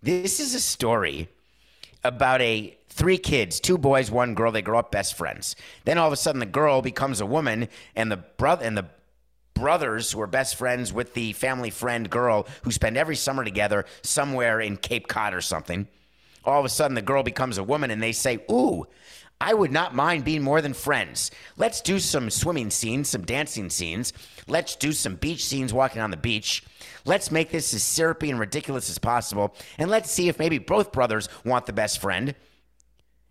[0.02, 1.28] This is a story
[2.04, 4.52] about a three kids, two boys, one girl.
[4.52, 5.56] They grow up best friends.
[5.85, 8.87] Then all of a sudden, the girl becomes a woman, and the brother and the
[9.57, 13.87] brothers who are best friends with the family friend girl who spend every summer together
[14.03, 15.88] somewhere in Cape Cod or something.
[16.45, 18.87] All of a sudden, the girl becomes a woman, and they say, "Ooh."
[19.38, 21.31] I would not mind being more than friends.
[21.59, 24.14] Let's do some swimming scenes, some dancing scenes.
[24.47, 26.62] Let's do some beach scenes walking on the beach.
[27.05, 29.55] Let's make this as syrupy and ridiculous as possible.
[29.77, 32.35] And let's see if maybe both brothers want the best friend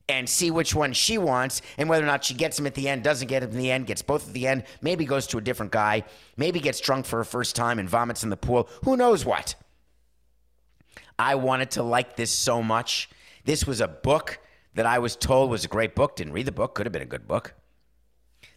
[0.08, 2.88] and see which one she wants and whether or not she gets him at the
[2.88, 5.38] end, doesn't get him in the end, gets both at the end, maybe goes to
[5.38, 6.04] a different guy,
[6.38, 8.70] maybe gets drunk for her first time and vomits in the pool.
[8.84, 9.56] Who knows what?
[11.18, 13.10] I wanted to like this so much.
[13.46, 14.40] This was a book
[14.76, 16.18] that I was told was a great book.
[16.18, 17.54] Didn't read the book, could have been a good book.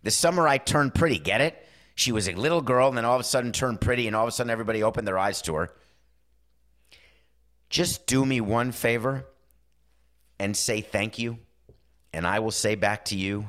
[0.03, 1.67] The summer I turned pretty, get it?
[1.95, 4.25] She was a little girl and then all of a sudden turned pretty, and all
[4.25, 5.71] of a sudden everybody opened their eyes to her.
[7.71, 9.27] Just do me one favor
[10.39, 11.39] and say thank you,
[12.13, 13.49] and I will say back to you,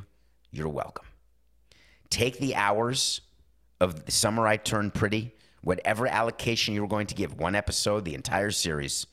[0.52, 1.06] you're welcome.
[2.10, 3.22] Take the hours
[3.80, 8.16] of the summer I turned pretty, whatever allocation you're going to give, one episode, the
[8.16, 9.06] entire series,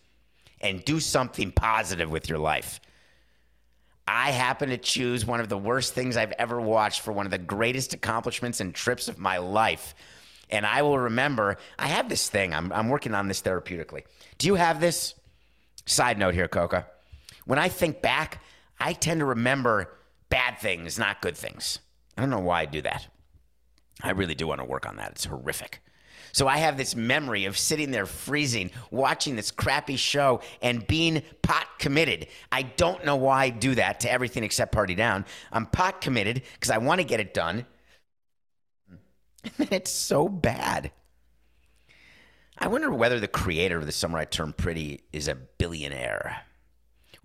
[0.61, 2.81] and do something positive with your life.
[4.09, 7.33] I happen to choose one of the worst things I've ever watched for one of
[7.33, 9.95] the greatest accomplishments and trips of my life.
[10.49, 14.05] And I will remember, I have this thing, I'm, I'm working on this therapeutically.
[14.39, 15.15] Do you have this?
[15.89, 16.87] Side note here, Coca.
[17.47, 18.43] When I think back,
[18.79, 19.97] I tend to remember
[20.29, 21.79] bad things, not good things.
[22.17, 23.09] I don't know why I do that.
[24.03, 25.13] I really do want to work on that.
[25.13, 25.81] It's horrific.
[26.33, 31.23] So I have this memory of sitting there freezing, watching this crappy show and being
[31.41, 32.27] pot committed.
[32.53, 35.25] I don't know why I do that to everything except Party Down.
[35.51, 37.65] I'm pot committed because I want to get it done.
[39.59, 40.91] And it's so bad.
[42.59, 46.43] I wonder whether the creator of the Summer I Turned Pretty is a billionaire.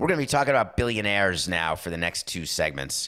[0.01, 3.07] We're going to be talking about billionaires now for the next two segments.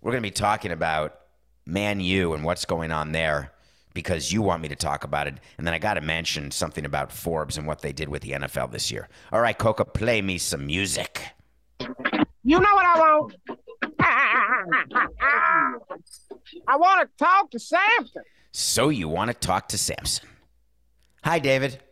[0.00, 1.20] We're going to be talking about
[1.66, 3.52] Man U and what's going on there
[3.92, 5.34] because you want me to talk about it.
[5.58, 8.30] And then I got to mention something about Forbes and what they did with the
[8.30, 9.10] NFL this year.
[9.32, 11.20] All right, Coca, play me some music.
[12.42, 13.34] You know what I want?
[16.66, 18.22] I want to talk to Samson.
[18.50, 20.26] So you want to talk to Samson.
[21.22, 21.82] Hi, David.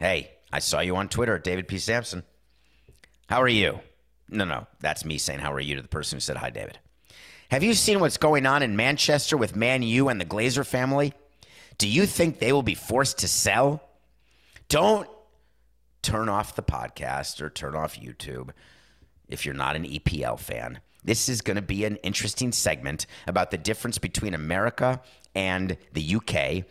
[0.00, 1.78] Hey, I saw you on Twitter, David P.
[1.78, 2.24] Samson.
[3.30, 3.78] How are you?
[4.28, 6.80] No, no, that's me saying how are you to the person who said hi, David.
[7.52, 11.12] Have you seen what's going on in Manchester with Man U and the Glazer family?
[11.78, 13.84] Do you think they will be forced to sell?
[14.68, 15.08] Don't
[16.02, 18.50] turn off the podcast or turn off YouTube
[19.28, 20.80] if you're not an EPL fan.
[21.04, 25.02] This is going to be an interesting segment about the difference between America
[25.36, 26.64] and the UK.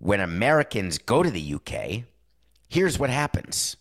[0.00, 2.02] When Americans go to the UK,
[2.68, 3.76] here's what happens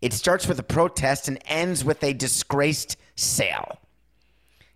[0.00, 3.78] it starts with a protest and ends with a disgraced sale.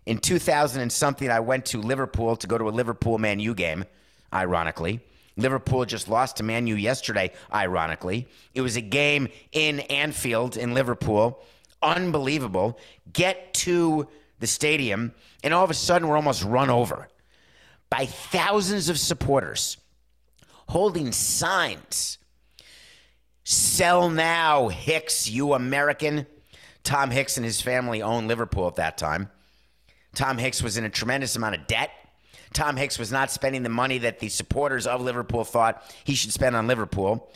[0.05, 3.53] In 2000 and something, I went to Liverpool to go to a Liverpool Man U
[3.53, 3.85] game,
[4.33, 4.99] ironically.
[5.37, 8.27] Liverpool just lost to Man U yesterday, ironically.
[8.53, 11.43] It was a game in Anfield in Liverpool.
[11.81, 12.79] Unbelievable.
[13.13, 14.07] Get to
[14.39, 17.07] the stadium, and all of a sudden, we're almost run over
[17.89, 19.77] by thousands of supporters
[20.69, 22.17] holding signs.
[23.43, 26.27] Sell now, Hicks, you American.
[26.83, 29.29] Tom Hicks and his family owned Liverpool at that time.
[30.13, 31.91] Tom Hicks was in a tremendous amount of debt.
[32.53, 36.33] Tom Hicks was not spending the money that the supporters of Liverpool thought he should
[36.33, 37.31] spend on Liverpool.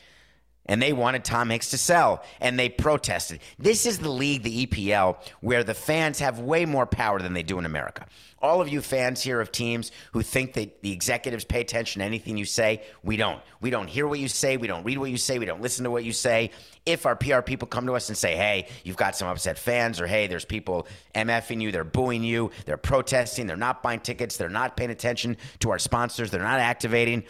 [0.68, 3.40] And they wanted Tom Hicks to sell, and they protested.
[3.60, 7.44] This is the league, the EPL, where the fans have way more power than they
[7.44, 8.08] do in America.
[8.42, 12.06] All of you fans here of teams who think that the executives pay attention to
[12.06, 13.42] anything you say, we don't.
[13.62, 14.58] We don't hear what you say.
[14.58, 15.40] We don't read what you say.
[15.40, 16.52] We don't listen to what you say.
[16.86, 20.02] If our PR people come to us and say, hey, you've got some upset fans,
[20.02, 24.38] or hey, there's people MFing you, they're booing you, they're protesting, they're not buying tickets,
[24.38, 27.24] they're not paying attention to our sponsors, they're not activating.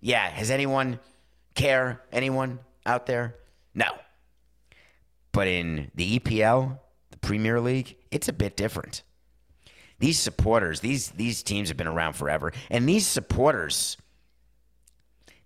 [0.00, 1.00] Yeah, has anyone
[1.54, 2.02] care?
[2.12, 3.36] Anyone out there?
[3.74, 3.86] No.
[5.32, 6.78] But in the EPL,
[7.10, 9.02] the Premier League, it's a bit different
[9.98, 13.96] these supporters, these these teams have been around forever, and these supporters,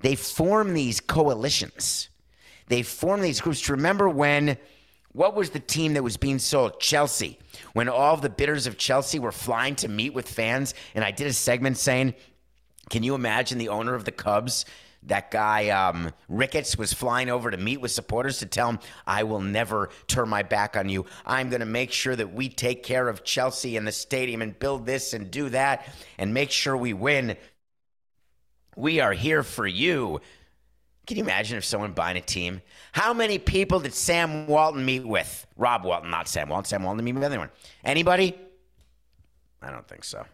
[0.00, 2.08] they form these coalitions.
[2.66, 3.68] They form these groups.
[3.68, 4.58] Remember when,
[5.12, 6.80] what was the team that was being sold?
[6.80, 7.38] Chelsea.
[7.72, 11.26] When all the bidders of Chelsea were flying to meet with fans, and I did
[11.26, 12.14] a segment saying,
[12.90, 14.64] "Can you imagine the owner of the Cubs?"
[15.04, 19.22] That guy um, Ricketts was flying over to meet with supporters to tell him, I
[19.22, 21.06] will never turn my back on you.
[21.24, 24.58] I'm going to make sure that we take care of Chelsea and the stadium and
[24.58, 25.86] build this and do that
[26.18, 27.36] and make sure we win.
[28.76, 30.20] We are here for you.
[31.06, 32.60] Can you imagine if someone buying a team?
[32.92, 35.46] How many people did Sam Walton meet with?
[35.56, 36.66] Rob Walton, not Sam Walton.
[36.66, 37.50] Sam Walton meet with anyone.
[37.82, 38.36] Anybody?
[39.62, 40.26] I don't think so.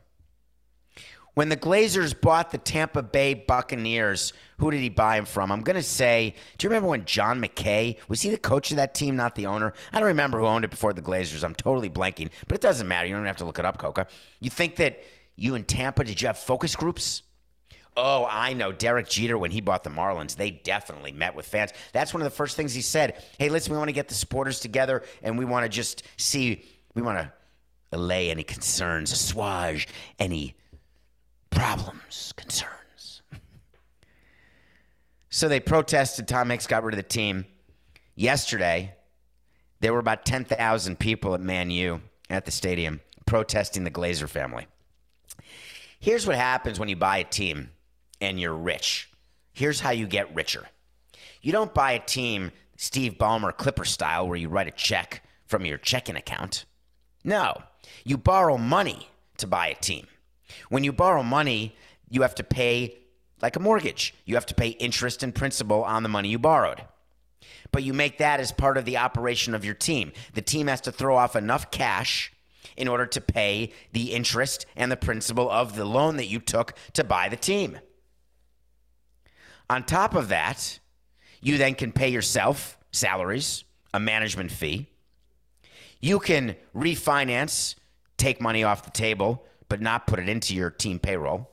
[1.35, 5.51] When the Glazers bought the Tampa Bay Buccaneers, who did he buy him from?
[5.51, 8.77] I'm going to say, do you remember when John McKay, was he the coach of
[8.77, 9.75] that team, not the owner?
[9.93, 11.43] I don't remember who owned it before the Glazers.
[11.43, 13.09] I'm totally blanking, but it doesn't matter.
[13.09, 14.07] You don't have to look it up, Coca.
[14.39, 15.03] You think that
[15.35, 17.23] you in Tampa, did you have focus groups?
[17.97, 18.71] Oh, I know.
[18.71, 21.73] Derek Jeter, when he bought the Marlins, they definitely met with fans.
[21.93, 23.23] That's one of the first things he said.
[23.39, 26.65] Hey, listen, we want to get the supporters together and we want to just see,
[26.95, 27.33] we want to
[27.93, 30.57] allay any concerns, assuage any
[31.55, 33.23] problems, concerns.
[35.31, 36.29] so they protested.
[36.29, 37.47] Tom Hicks got rid of the team.
[38.15, 38.95] Yesterday,
[39.81, 44.67] there were about 10,000 people at Man U at the stadium protesting the Glazer family.
[46.01, 47.71] Here's what happens when you buy a team
[48.21, 49.11] and you're rich.
[49.53, 50.67] Here's how you get richer.
[51.41, 55.65] You don't buy a team Steve Ballmer Clipper style where you write a check from
[55.65, 56.65] your checking account.
[57.23, 57.63] No,
[58.05, 60.07] you borrow money to buy a team.
[60.69, 61.75] When you borrow money,
[62.09, 62.99] you have to pay
[63.43, 64.15] like a mortgage.
[64.25, 66.83] You have to pay interest and principal on the money you borrowed.
[67.73, 70.13] But you make that as part of the operation of your team.
[70.35, 72.33] The team has to throw off enough cash
[72.77, 76.75] in order to pay the interest and the principal of the loan that you took
[76.95, 77.79] to buy the team.
[79.69, 80.79] On top of that,
[81.41, 84.89] you then can pay yourself salaries, a management fee.
[86.01, 87.75] You can refinance,
[88.17, 91.51] take money off the table but not put it into your team payroll.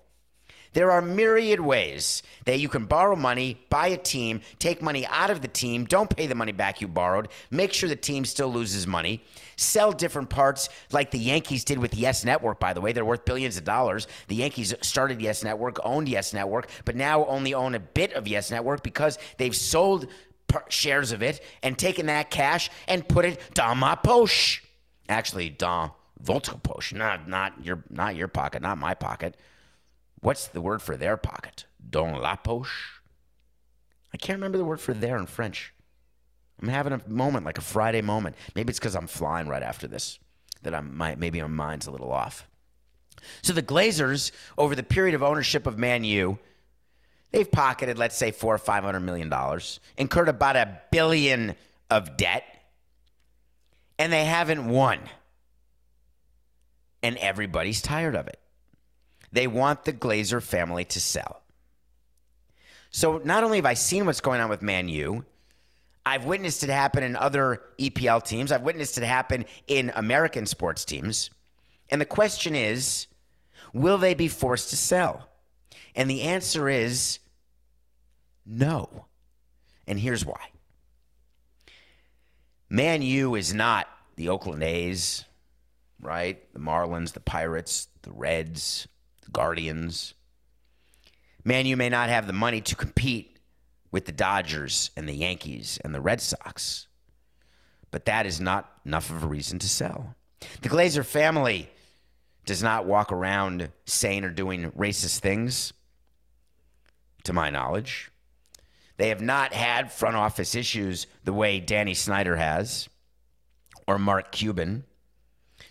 [0.73, 5.29] There are myriad ways that you can borrow money, buy a team, take money out
[5.29, 8.47] of the team, don't pay the money back you borrowed, make sure the team still
[8.47, 9.21] loses money,
[9.57, 12.93] sell different parts like the Yankees did with Yes Network, by the way.
[12.93, 14.07] They're worth billions of dollars.
[14.29, 18.25] The Yankees started Yes Network, owned Yes Network, but now only own a bit of
[18.25, 20.07] Yes Network because they've sold
[20.69, 24.63] shares of it and taken that cash and put it dans ma poche.
[25.09, 25.91] Actually, dans
[26.23, 29.37] Voltposh, not not your not your pocket, not my pocket.
[30.19, 31.65] What's the word for their pocket?
[31.89, 33.01] Don la poche.
[34.13, 35.73] I can't remember the word for there in French.
[36.61, 38.35] I'm having a moment, like a Friday moment.
[38.55, 40.19] Maybe it's because I'm flying right after this
[40.61, 42.47] that I'm my maybe my mind's a little off.
[43.41, 46.39] So the Glazers, over the period of ownership of Man U,
[47.31, 51.55] they've pocketed, let's say, four or five hundred million dollars, incurred about a billion
[51.89, 52.43] of debt,
[53.97, 54.99] and they haven't won
[57.03, 58.39] and everybody's tired of it.
[59.31, 61.41] They want the Glazer family to sell.
[62.91, 65.23] So not only have I seen what's going on with Man U,
[66.05, 68.51] I've witnessed it happen in other EPL teams.
[68.51, 71.29] I've witnessed it happen in American sports teams.
[71.89, 73.07] And the question is
[73.73, 75.29] will they be forced to sell?
[75.95, 77.19] And the answer is
[78.45, 79.05] no.
[79.87, 80.49] And here's why
[82.69, 85.25] Man U is not the Oakland A's,
[86.01, 86.51] right?
[86.53, 88.87] The Marlins, the Pirates, the Reds,
[89.23, 90.13] the Guardians.
[91.43, 93.39] Man U may not have the money to compete
[93.91, 96.87] with the Dodgers and the Yankees and the Red Sox,
[97.91, 100.15] but that is not enough of a reason to sell.
[100.61, 101.69] The Glazer family
[102.45, 105.73] does not walk around saying or doing racist things,
[107.23, 108.11] to my knowledge.
[108.97, 112.89] They have not had front office issues the way Danny Snyder has
[113.87, 114.83] or Mark Cuban.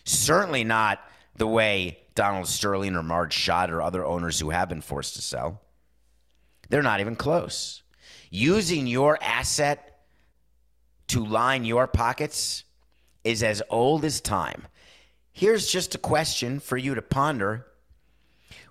[0.04, 1.00] Certainly not
[1.36, 5.22] the way Donald Sterling or Marge Schott or other owners who have been forced to
[5.22, 5.60] sell.
[6.68, 7.82] They're not even close.
[8.30, 10.00] Using your asset
[11.08, 12.64] to line your pockets
[13.24, 14.66] is as old as time.
[15.32, 17.66] Here's just a question for you to ponder.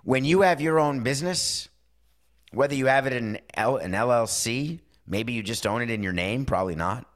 [0.04, 1.68] When you have your own business,
[2.52, 6.12] whether you have it in L- an LLC, maybe you just own it in your
[6.12, 7.06] name, probably not.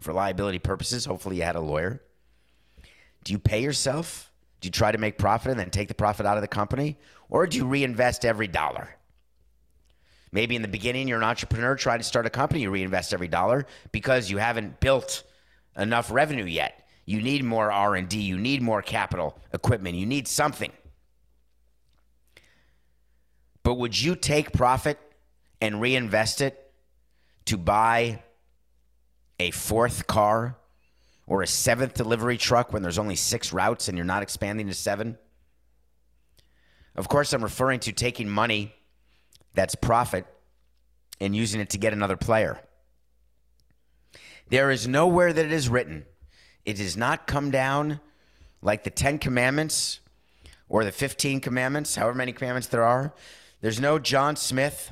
[0.00, 2.02] For liability purposes, hopefully you had a lawyer.
[3.24, 4.30] Do you pay yourself?
[4.60, 6.98] Do you try to make profit and then take the profit out of the company?
[7.28, 8.96] Or do you reinvest every dollar?
[10.32, 13.28] Maybe in the beginning you're an entrepreneur trying to start a company, you reinvest every
[13.28, 15.24] dollar because you haven't built
[15.76, 16.88] enough revenue yet.
[17.04, 20.70] You need more R&D, you need more capital, equipment, you need something.
[23.62, 24.98] But would you take profit
[25.60, 26.72] and reinvest it
[27.46, 28.22] to buy
[29.40, 30.56] a fourth car
[31.30, 34.74] or a seventh delivery truck when there's only six routes and you're not expanding to
[34.74, 35.16] seven?
[36.96, 38.74] Of course, I'm referring to taking money
[39.54, 40.26] that's profit
[41.20, 42.58] and using it to get another player.
[44.48, 46.04] There is nowhere that it is written.
[46.64, 48.00] It does not come down
[48.60, 50.00] like the 10 commandments
[50.68, 53.14] or the 15 commandments, however many commandments there are.
[53.60, 54.90] There's no John Smith.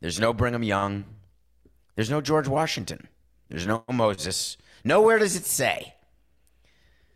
[0.00, 1.06] There's no Brigham Young.
[1.96, 3.08] There's no George Washington.
[3.48, 4.56] There's no Moses.
[4.84, 5.94] Nowhere does it say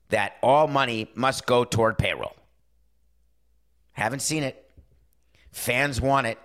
[0.09, 2.37] that all money must go toward payroll.
[3.93, 4.71] Haven't seen it.
[5.53, 6.39] Fans want it.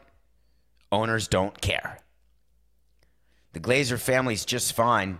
[0.91, 1.99] Owners don't care.
[3.53, 5.19] The Glazer family's just fine.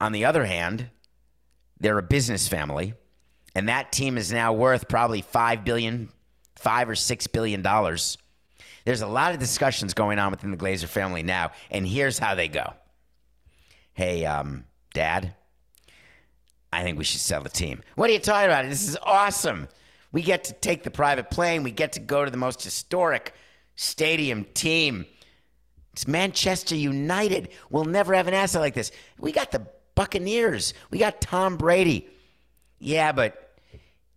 [0.00, 0.90] On the other hand,
[1.78, 2.94] they're a business family,
[3.54, 6.10] and that team is now worth probably five billion,
[6.56, 8.18] five or six billion dollars.
[8.84, 12.34] There's a lot of discussions going on within the Glazer family now, and here's how
[12.34, 12.74] they go.
[13.92, 14.64] Hey, um,
[14.94, 15.34] Dad,
[16.72, 17.82] I think we should sell the team.
[17.96, 18.68] What are you talking about?
[18.68, 19.68] This is awesome.
[20.12, 21.62] We get to take the private plane.
[21.62, 23.34] We get to go to the most historic
[23.76, 25.06] stadium team.
[25.92, 27.50] It's Manchester United.
[27.70, 28.92] We'll never have an asset like this.
[29.18, 30.72] We got the Buccaneers.
[30.90, 32.08] We got Tom Brady.
[32.78, 33.58] Yeah, but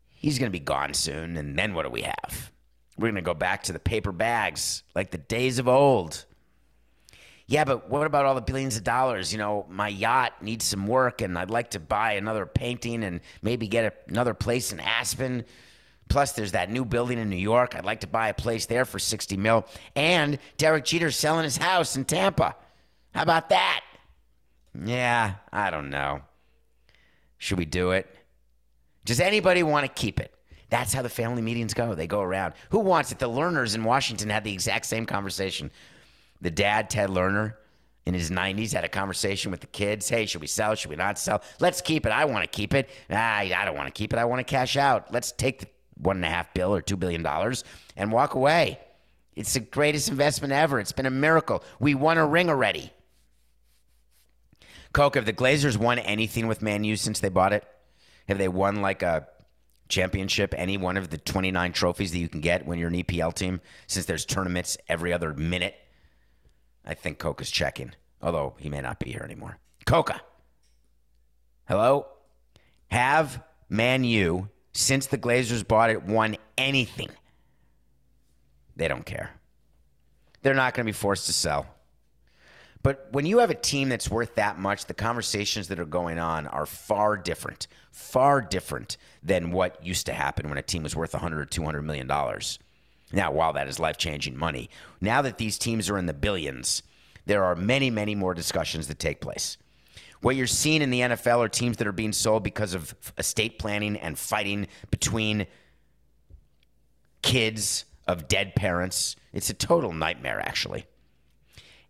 [0.10, 1.36] he's going to be gone soon.
[1.38, 2.52] And then what do we have?
[2.98, 6.26] We're going to go back to the paper bags like the days of old.
[7.46, 9.32] Yeah, but what about all the billions of dollars?
[9.32, 13.20] You know, my yacht needs some work and I'd like to buy another painting and
[13.41, 15.44] maybe get a, another place in Aspen.
[16.08, 17.76] Plus, there's that new building in New York.
[17.76, 19.66] I'd like to buy a place there for 60 mil.
[19.96, 22.56] And Derek Jeter's selling his house in Tampa.
[23.14, 23.82] How about that?
[24.86, 26.22] Yeah, I don't know.
[27.38, 28.08] Should we do it?
[29.06, 30.34] Does anybody want to keep it?
[30.70, 31.94] That's how the family meetings go.
[31.94, 32.54] They go around.
[32.70, 33.20] Who wants it?
[33.20, 35.70] The Lerners in Washington had the exact same conversation.
[36.44, 37.56] The dad, Ted Lerner,
[38.06, 40.10] in his 90s, had a conversation with the kids.
[40.10, 40.76] Hey, should we sell?
[40.76, 41.41] Should we not sell?
[41.62, 42.12] Let's keep it.
[42.12, 42.89] I want to keep it.
[43.10, 44.20] Ah, I don't want to keep it.
[44.20, 45.12] I want to cash out.
[45.14, 47.64] Let's take the one and a half bill or two billion dollars
[47.96, 48.78] and walk away.
[49.36, 50.82] It's the greatest investment ever.
[50.82, 51.64] It's been a miracle.
[51.80, 52.91] We won a ring already.
[54.91, 57.66] Coke, have the Glazers won anything with Man U since they bought it?
[58.28, 59.28] Have they won like a
[59.88, 63.34] championship, any one of the 29 trophies that you can get when you're an EPL
[63.34, 65.76] team, since there's tournaments every other minute?
[66.86, 69.58] I think Coca's checking, although he may not be here anymore.
[69.86, 70.22] Coca,
[71.68, 72.08] hello?
[72.90, 77.10] Have Man U, since the Glazers bought it, won anything?
[78.76, 79.32] They don't care.
[80.42, 81.68] They're not going to be forced to sell.
[82.82, 86.20] But when you have a team that's worth that much, the conversations that are going
[86.20, 90.96] on are far different, far different than what used to happen when a team was
[90.96, 92.60] worth 100 or 200 million dollars.
[93.14, 96.82] Now, while that is life-changing money, now that these teams are in the billions,
[97.26, 99.57] there are many, many more discussions that take place.
[100.22, 103.59] What you're seeing in the NFL are teams that are being sold because of estate
[103.59, 105.45] planning and fighting between
[107.22, 109.16] kids of dead parents.
[109.32, 110.86] It's a total nightmare, actually.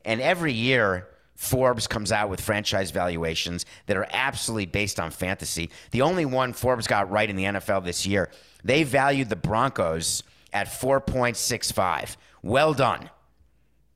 [0.03, 5.69] And every year, Forbes comes out with franchise valuations that are absolutely based on fantasy.
[5.91, 8.29] The only one Forbes got right in the NFL this year,
[8.63, 10.23] they valued the Broncos
[10.53, 12.15] at 4.65.
[12.41, 13.09] Well done.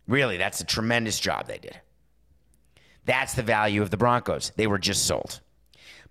[0.07, 1.79] Really, that's a tremendous job they did.
[3.05, 4.51] That's the value of the Broncos.
[4.55, 5.39] They were just sold.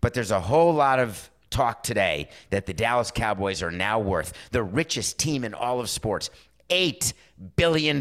[0.01, 4.33] But there's a whole lot of talk today that the Dallas Cowboys are now worth
[4.51, 6.31] the richest team in all of sports
[6.71, 7.13] $8
[7.57, 8.01] billion.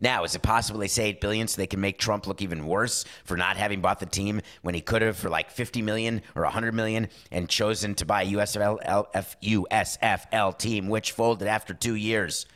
[0.00, 2.66] Now, is it possible they say eight billion so they can make Trump look even
[2.66, 6.22] worse for not having bought the team when he could have for like 50 million
[6.34, 9.04] or 100 million and chosen to buy a USFL,
[9.42, 12.46] USFL team, which folded after two years?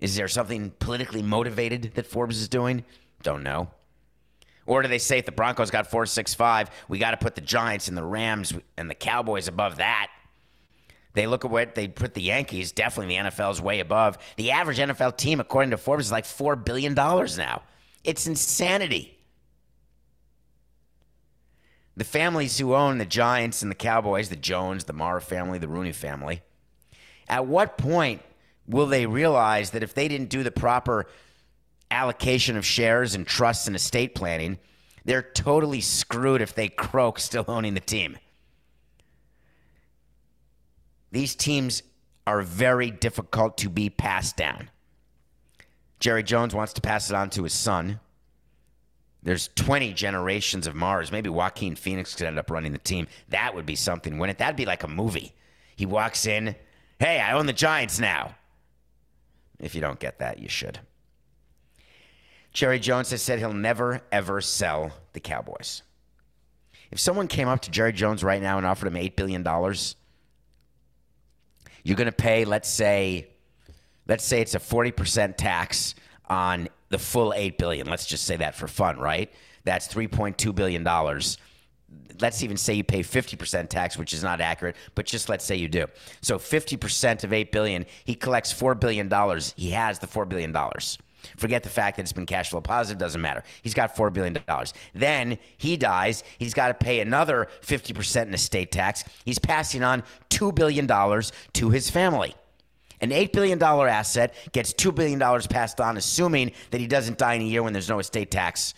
[0.00, 2.84] Is there something politically motivated that Forbes is doing?
[3.22, 3.68] Don't know.
[4.66, 7.88] Or do they say if the Broncos got 465, we got to put the Giants
[7.88, 10.10] and the Rams and the Cowboys above that?
[11.16, 14.18] They look at what they put the Yankees, definitely the NFL's way above.
[14.36, 17.62] The average NFL team, according to Forbes, is like $4 billion now.
[18.04, 19.18] It's insanity.
[21.96, 25.68] The families who own the Giants and the Cowboys, the Jones, the Mara family, the
[25.68, 26.42] Rooney family,
[27.30, 28.20] at what point
[28.66, 31.06] will they realize that if they didn't do the proper
[31.90, 34.58] allocation of shares and trusts and estate planning,
[35.06, 38.18] they're totally screwed if they croak still owning the team?
[41.16, 41.82] These teams
[42.26, 44.68] are very difficult to be passed down.
[45.98, 48.00] Jerry Jones wants to pass it on to his son.
[49.22, 51.10] There's 20 generations of Maras.
[51.10, 53.06] Maybe Joaquin Phoenix could end up running the team.
[53.30, 54.18] That would be something.
[54.18, 54.38] Wouldn't it?
[54.38, 55.34] That'd be like a movie.
[55.74, 56.54] He walks in,
[56.98, 58.34] hey, I own the Giants now.
[59.58, 60.80] If you don't get that, you should.
[62.52, 65.80] Jerry Jones has said he'll never, ever sell the Cowboys.
[66.90, 69.42] If someone came up to Jerry Jones right now and offered him $8 billion,
[71.86, 73.28] you're going to pay, let's say,
[74.08, 75.94] let's say it's a 40% tax
[76.28, 77.86] on the full 8 billion.
[77.86, 79.32] Let's just say that for fun, right?
[79.62, 81.38] That's 3.2 billion dollars.
[82.20, 85.54] Let's even say you pay 50% tax, which is not accurate, but just let's say
[85.54, 85.86] you do.
[86.22, 89.54] So 50% of 8 billion, he collects 4 billion dollars.
[89.56, 90.98] He has the 4 billion dollars.
[91.36, 93.42] Forget the fact that it's been cash flow positive, doesn't matter.
[93.62, 94.38] He's got $4 billion.
[94.94, 96.24] Then he dies.
[96.38, 99.04] He's got to pay another 50% in estate tax.
[99.24, 102.34] He's passing on $2 billion to his family.
[103.00, 105.18] An $8 billion asset gets $2 billion
[105.48, 108.74] passed on, assuming that he doesn't die in a year when there's no estate tax,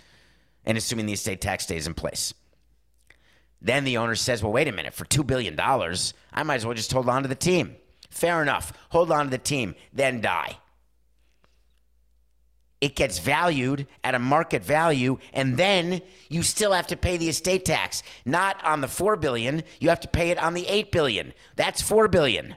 [0.64, 2.34] and assuming the estate tax stays in place.
[3.60, 6.74] Then the owner says, well, wait a minute, for $2 billion, I might as well
[6.74, 7.76] just hold on to the team.
[8.10, 8.72] Fair enough.
[8.90, 10.58] Hold on to the team, then die
[12.80, 17.28] it gets valued at a market value and then you still have to pay the
[17.28, 18.02] estate tax.
[18.24, 21.34] Not on the 4 billion you have to pay it on the 8 billion.
[21.56, 22.56] That's 4 billion.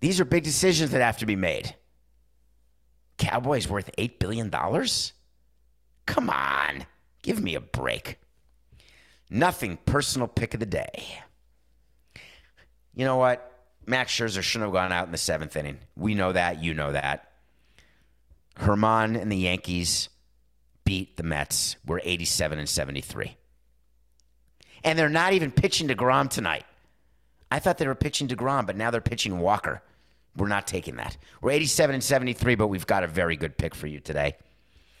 [0.00, 1.74] These are big decisions that have to be made.
[3.18, 5.12] Cowboys worth 8 billion dollars?
[6.06, 6.86] Come on.
[7.22, 8.18] Give me a break.
[9.28, 11.20] Nothing personal pick of the day.
[12.94, 13.46] You know what?
[13.86, 15.78] Max Scherzer shouldn't have gone out in the seventh inning.
[15.96, 16.62] We know that.
[16.62, 17.29] You know that.
[18.60, 20.08] Germán and the Yankees
[20.84, 21.76] beat the Mets.
[21.86, 23.36] We're 87 and 73.
[24.84, 26.64] And they're not even pitching to DeGrom tonight.
[27.50, 29.82] I thought they were pitching to DeGrom, but now they're pitching Walker.
[30.36, 31.16] We're not taking that.
[31.42, 34.36] We're 87 and 73, but we've got a very good pick for you today.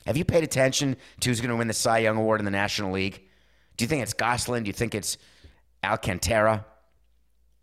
[0.06, 2.50] Have you paid attention to who's going to win the Cy Young Award in the
[2.50, 3.22] National League?
[3.76, 4.64] Do you think it's Gonsolin?
[4.64, 5.18] Do you think it's
[5.84, 6.64] Alcantara,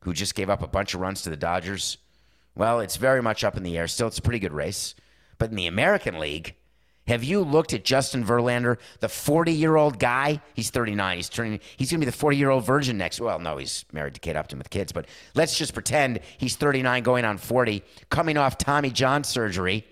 [0.02, 1.98] who just gave up a bunch of runs to the Dodgers?
[2.56, 3.88] Well, it's very much up in the air.
[3.88, 4.96] Still, it's a pretty good race.
[5.38, 6.56] But in the American League,
[7.08, 10.42] have you looked at Justin Verlander, the 40 year old guy?
[10.54, 11.18] He's 39.
[11.18, 11.60] He's turning.
[11.78, 13.22] He's going to be the 40 year old virgin next.
[13.22, 14.92] Well, no, he's married to Kate Upton with kids.
[14.92, 19.86] But let's just pretend he's 39, going on 40, coming off Tommy John surgery,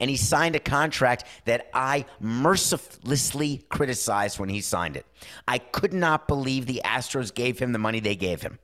[0.00, 5.06] and he signed a contract that I mercilessly criticized when he signed it.
[5.46, 8.58] I could not believe the Astros gave him the money they gave him,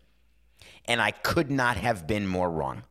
[0.85, 2.83] and I could not have been more wrong.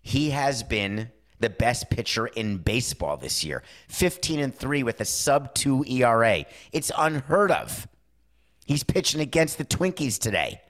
[0.00, 1.10] He has been
[1.40, 3.62] the best pitcher in baseball this year.
[3.88, 6.44] 15 and 3 with a sub 2 ERA.
[6.72, 7.86] It's unheard of.
[8.64, 10.60] He's pitching against the Twinkies today.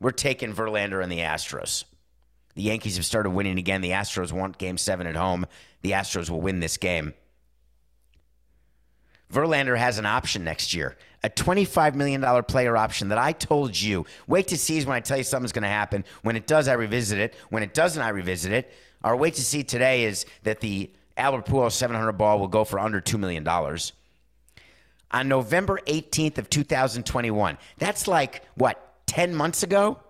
[0.00, 1.84] We're taking Verlander and the Astros.
[2.54, 3.80] The Yankees have started winning again.
[3.80, 5.46] The Astros want game 7 at home.
[5.82, 7.14] The Astros will win this game.
[9.32, 14.06] Verlander has an option next year, a $25 million player option that I told you.
[14.28, 16.04] Wait to see when I tell you something's going to happen.
[16.22, 17.34] When it does, I revisit it.
[17.50, 18.72] When it doesn't, I revisit it.
[19.04, 22.78] Our wait to see today is that the Albert Pujols 700 ball will go for
[22.78, 23.46] under $2 million.
[25.12, 30.00] On November 18th of 2021, that's like, what, 10 months ago?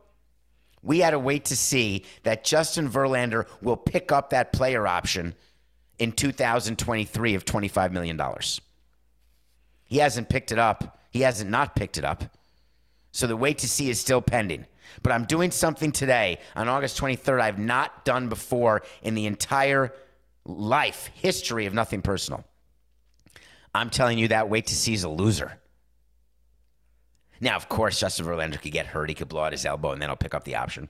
[0.83, 5.35] We had to wait to see that Justin Verlander will pick up that player option
[5.99, 8.21] in 2023 of $25 million.
[9.85, 10.99] He hasn't picked it up.
[11.11, 12.25] He hasn't not picked it up.
[13.13, 14.67] So the wait to see is still pending.
[15.03, 19.93] But I'm doing something today on August 23rd I've not done before in the entire
[20.45, 22.45] life history of nothing personal.
[23.75, 25.59] I'm telling you that wait to see is a loser.
[27.41, 29.09] Now, of course, Justin Verlander could get hurt.
[29.09, 30.89] He could blow out his elbow, and then I'll pick up the option.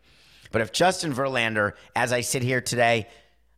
[0.53, 3.09] But if Justin Verlander, as I sit here today,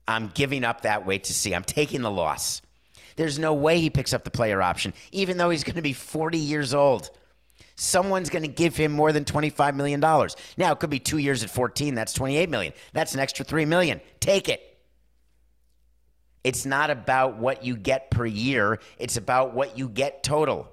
[0.07, 1.55] I'm giving up that wait to see.
[1.55, 2.63] I'm taking the loss.
[3.17, 5.93] There's no way he picks up the player option, even though he's going to be
[5.93, 7.11] 40 years old.
[7.81, 10.01] Someone's going to give him more than $25 million.
[10.01, 11.95] Now, it could be two years at 14.
[11.95, 12.73] That's 28 million.
[12.93, 14.01] That's an extra 3 million.
[14.19, 14.77] Take it.
[16.43, 20.69] It's not about what you get per year, it's about what you get total.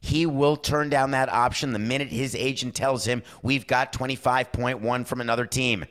[0.00, 5.06] He will turn down that option the minute his agent tells him we've got 25.1
[5.06, 5.84] from another team.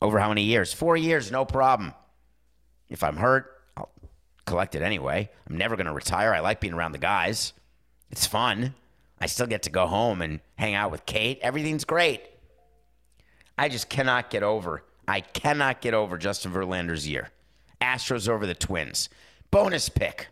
[0.00, 0.72] Over how many years?
[0.72, 1.92] Four years, no problem.
[2.88, 3.90] If I'm hurt, I'll
[4.46, 5.28] collect it anyway.
[5.50, 6.32] I'm never going to retire.
[6.32, 7.52] I like being around the guys.
[8.10, 8.74] It's fun.
[9.20, 11.38] I still get to go home and hang out with Kate.
[11.42, 12.22] Everything's great.
[13.58, 14.84] I just cannot get over.
[15.08, 17.30] I cannot get over Justin Verlander's year.
[17.80, 19.08] Astros over the Twins.
[19.50, 20.28] Bonus pick.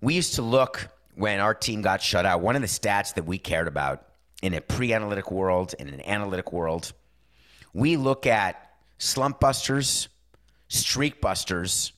[0.00, 2.40] We used to look when our team got shut out.
[2.40, 4.06] One of the stats that we cared about
[4.42, 6.92] in a pre analytic world, in an analytic world,
[7.72, 10.08] we look at slump busters,
[10.68, 11.92] streak busters,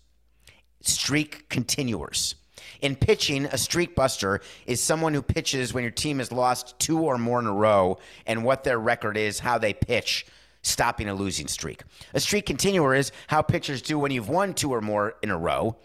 [0.81, 2.35] streak continuers.
[2.83, 6.99] In pitching, a streak buster is someone who pitches when your team has lost two
[6.99, 10.27] or more in a row and what their record is, how they pitch,
[10.63, 11.85] stopping a losing streak.
[12.13, 15.39] A streak continuer is how pitchers do when you've won two or more in a
[15.39, 15.77] row.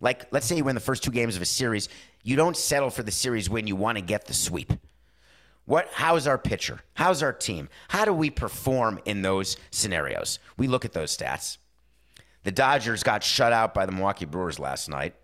[0.00, 1.88] Like, let's say you win the first two games of a series,
[2.22, 4.72] you don't settle for the series win, you want to get the sweep.
[5.66, 6.80] What how's our pitcher?
[6.94, 7.68] How's our team?
[7.88, 10.38] How do we perform in those scenarios?
[10.56, 11.58] We look at those stats.
[12.44, 15.14] The Dodgers got shut out by the Milwaukee Brewers last night,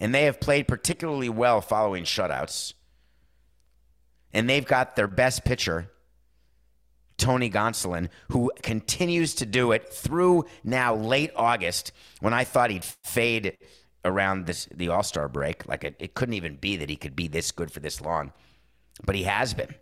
[0.00, 2.72] and they have played particularly well following shutouts.
[4.32, 5.90] And they've got their best pitcher,
[7.18, 12.84] Tony Gonsolin, who continues to do it through now late August when I thought he'd
[12.84, 13.58] fade
[14.04, 15.68] around this the All Star break.
[15.68, 18.32] Like it, it couldn't even be that he could be this good for this long,
[19.04, 19.74] but he has been.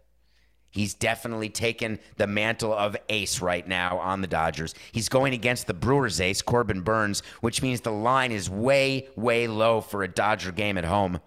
[0.71, 4.75] He's definitely taken the mantle of ace right now on the Dodgers.
[4.93, 9.49] He's going against the Brewers ace, Corbin Burnes, which means the line is way, way
[9.49, 11.21] low for a Dodger game at home.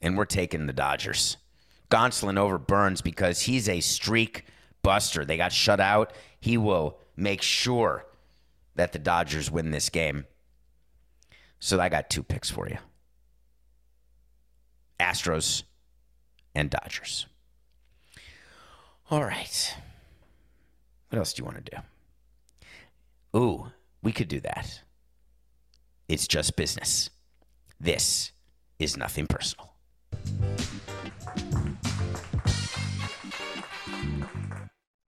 [0.00, 1.36] And we're taking the Dodgers.
[1.90, 4.44] Gonsolin over Burnes because he's a streak
[4.82, 5.24] buster.
[5.24, 6.12] They got shut out.
[6.38, 8.06] He will make sure
[8.76, 10.26] that the Dodgers win this game.
[11.58, 12.78] So I got two picks for you
[14.98, 15.64] Astros
[16.54, 17.26] and Dodgers.
[19.10, 19.76] All right.
[21.08, 21.82] What else do you want to
[23.32, 23.38] do?
[23.38, 24.82] Ooh, we could do that.
[26.08, 27.10] It's just business.
[27.80, 28.30] This
[28.78, 29.72] is nothing personal.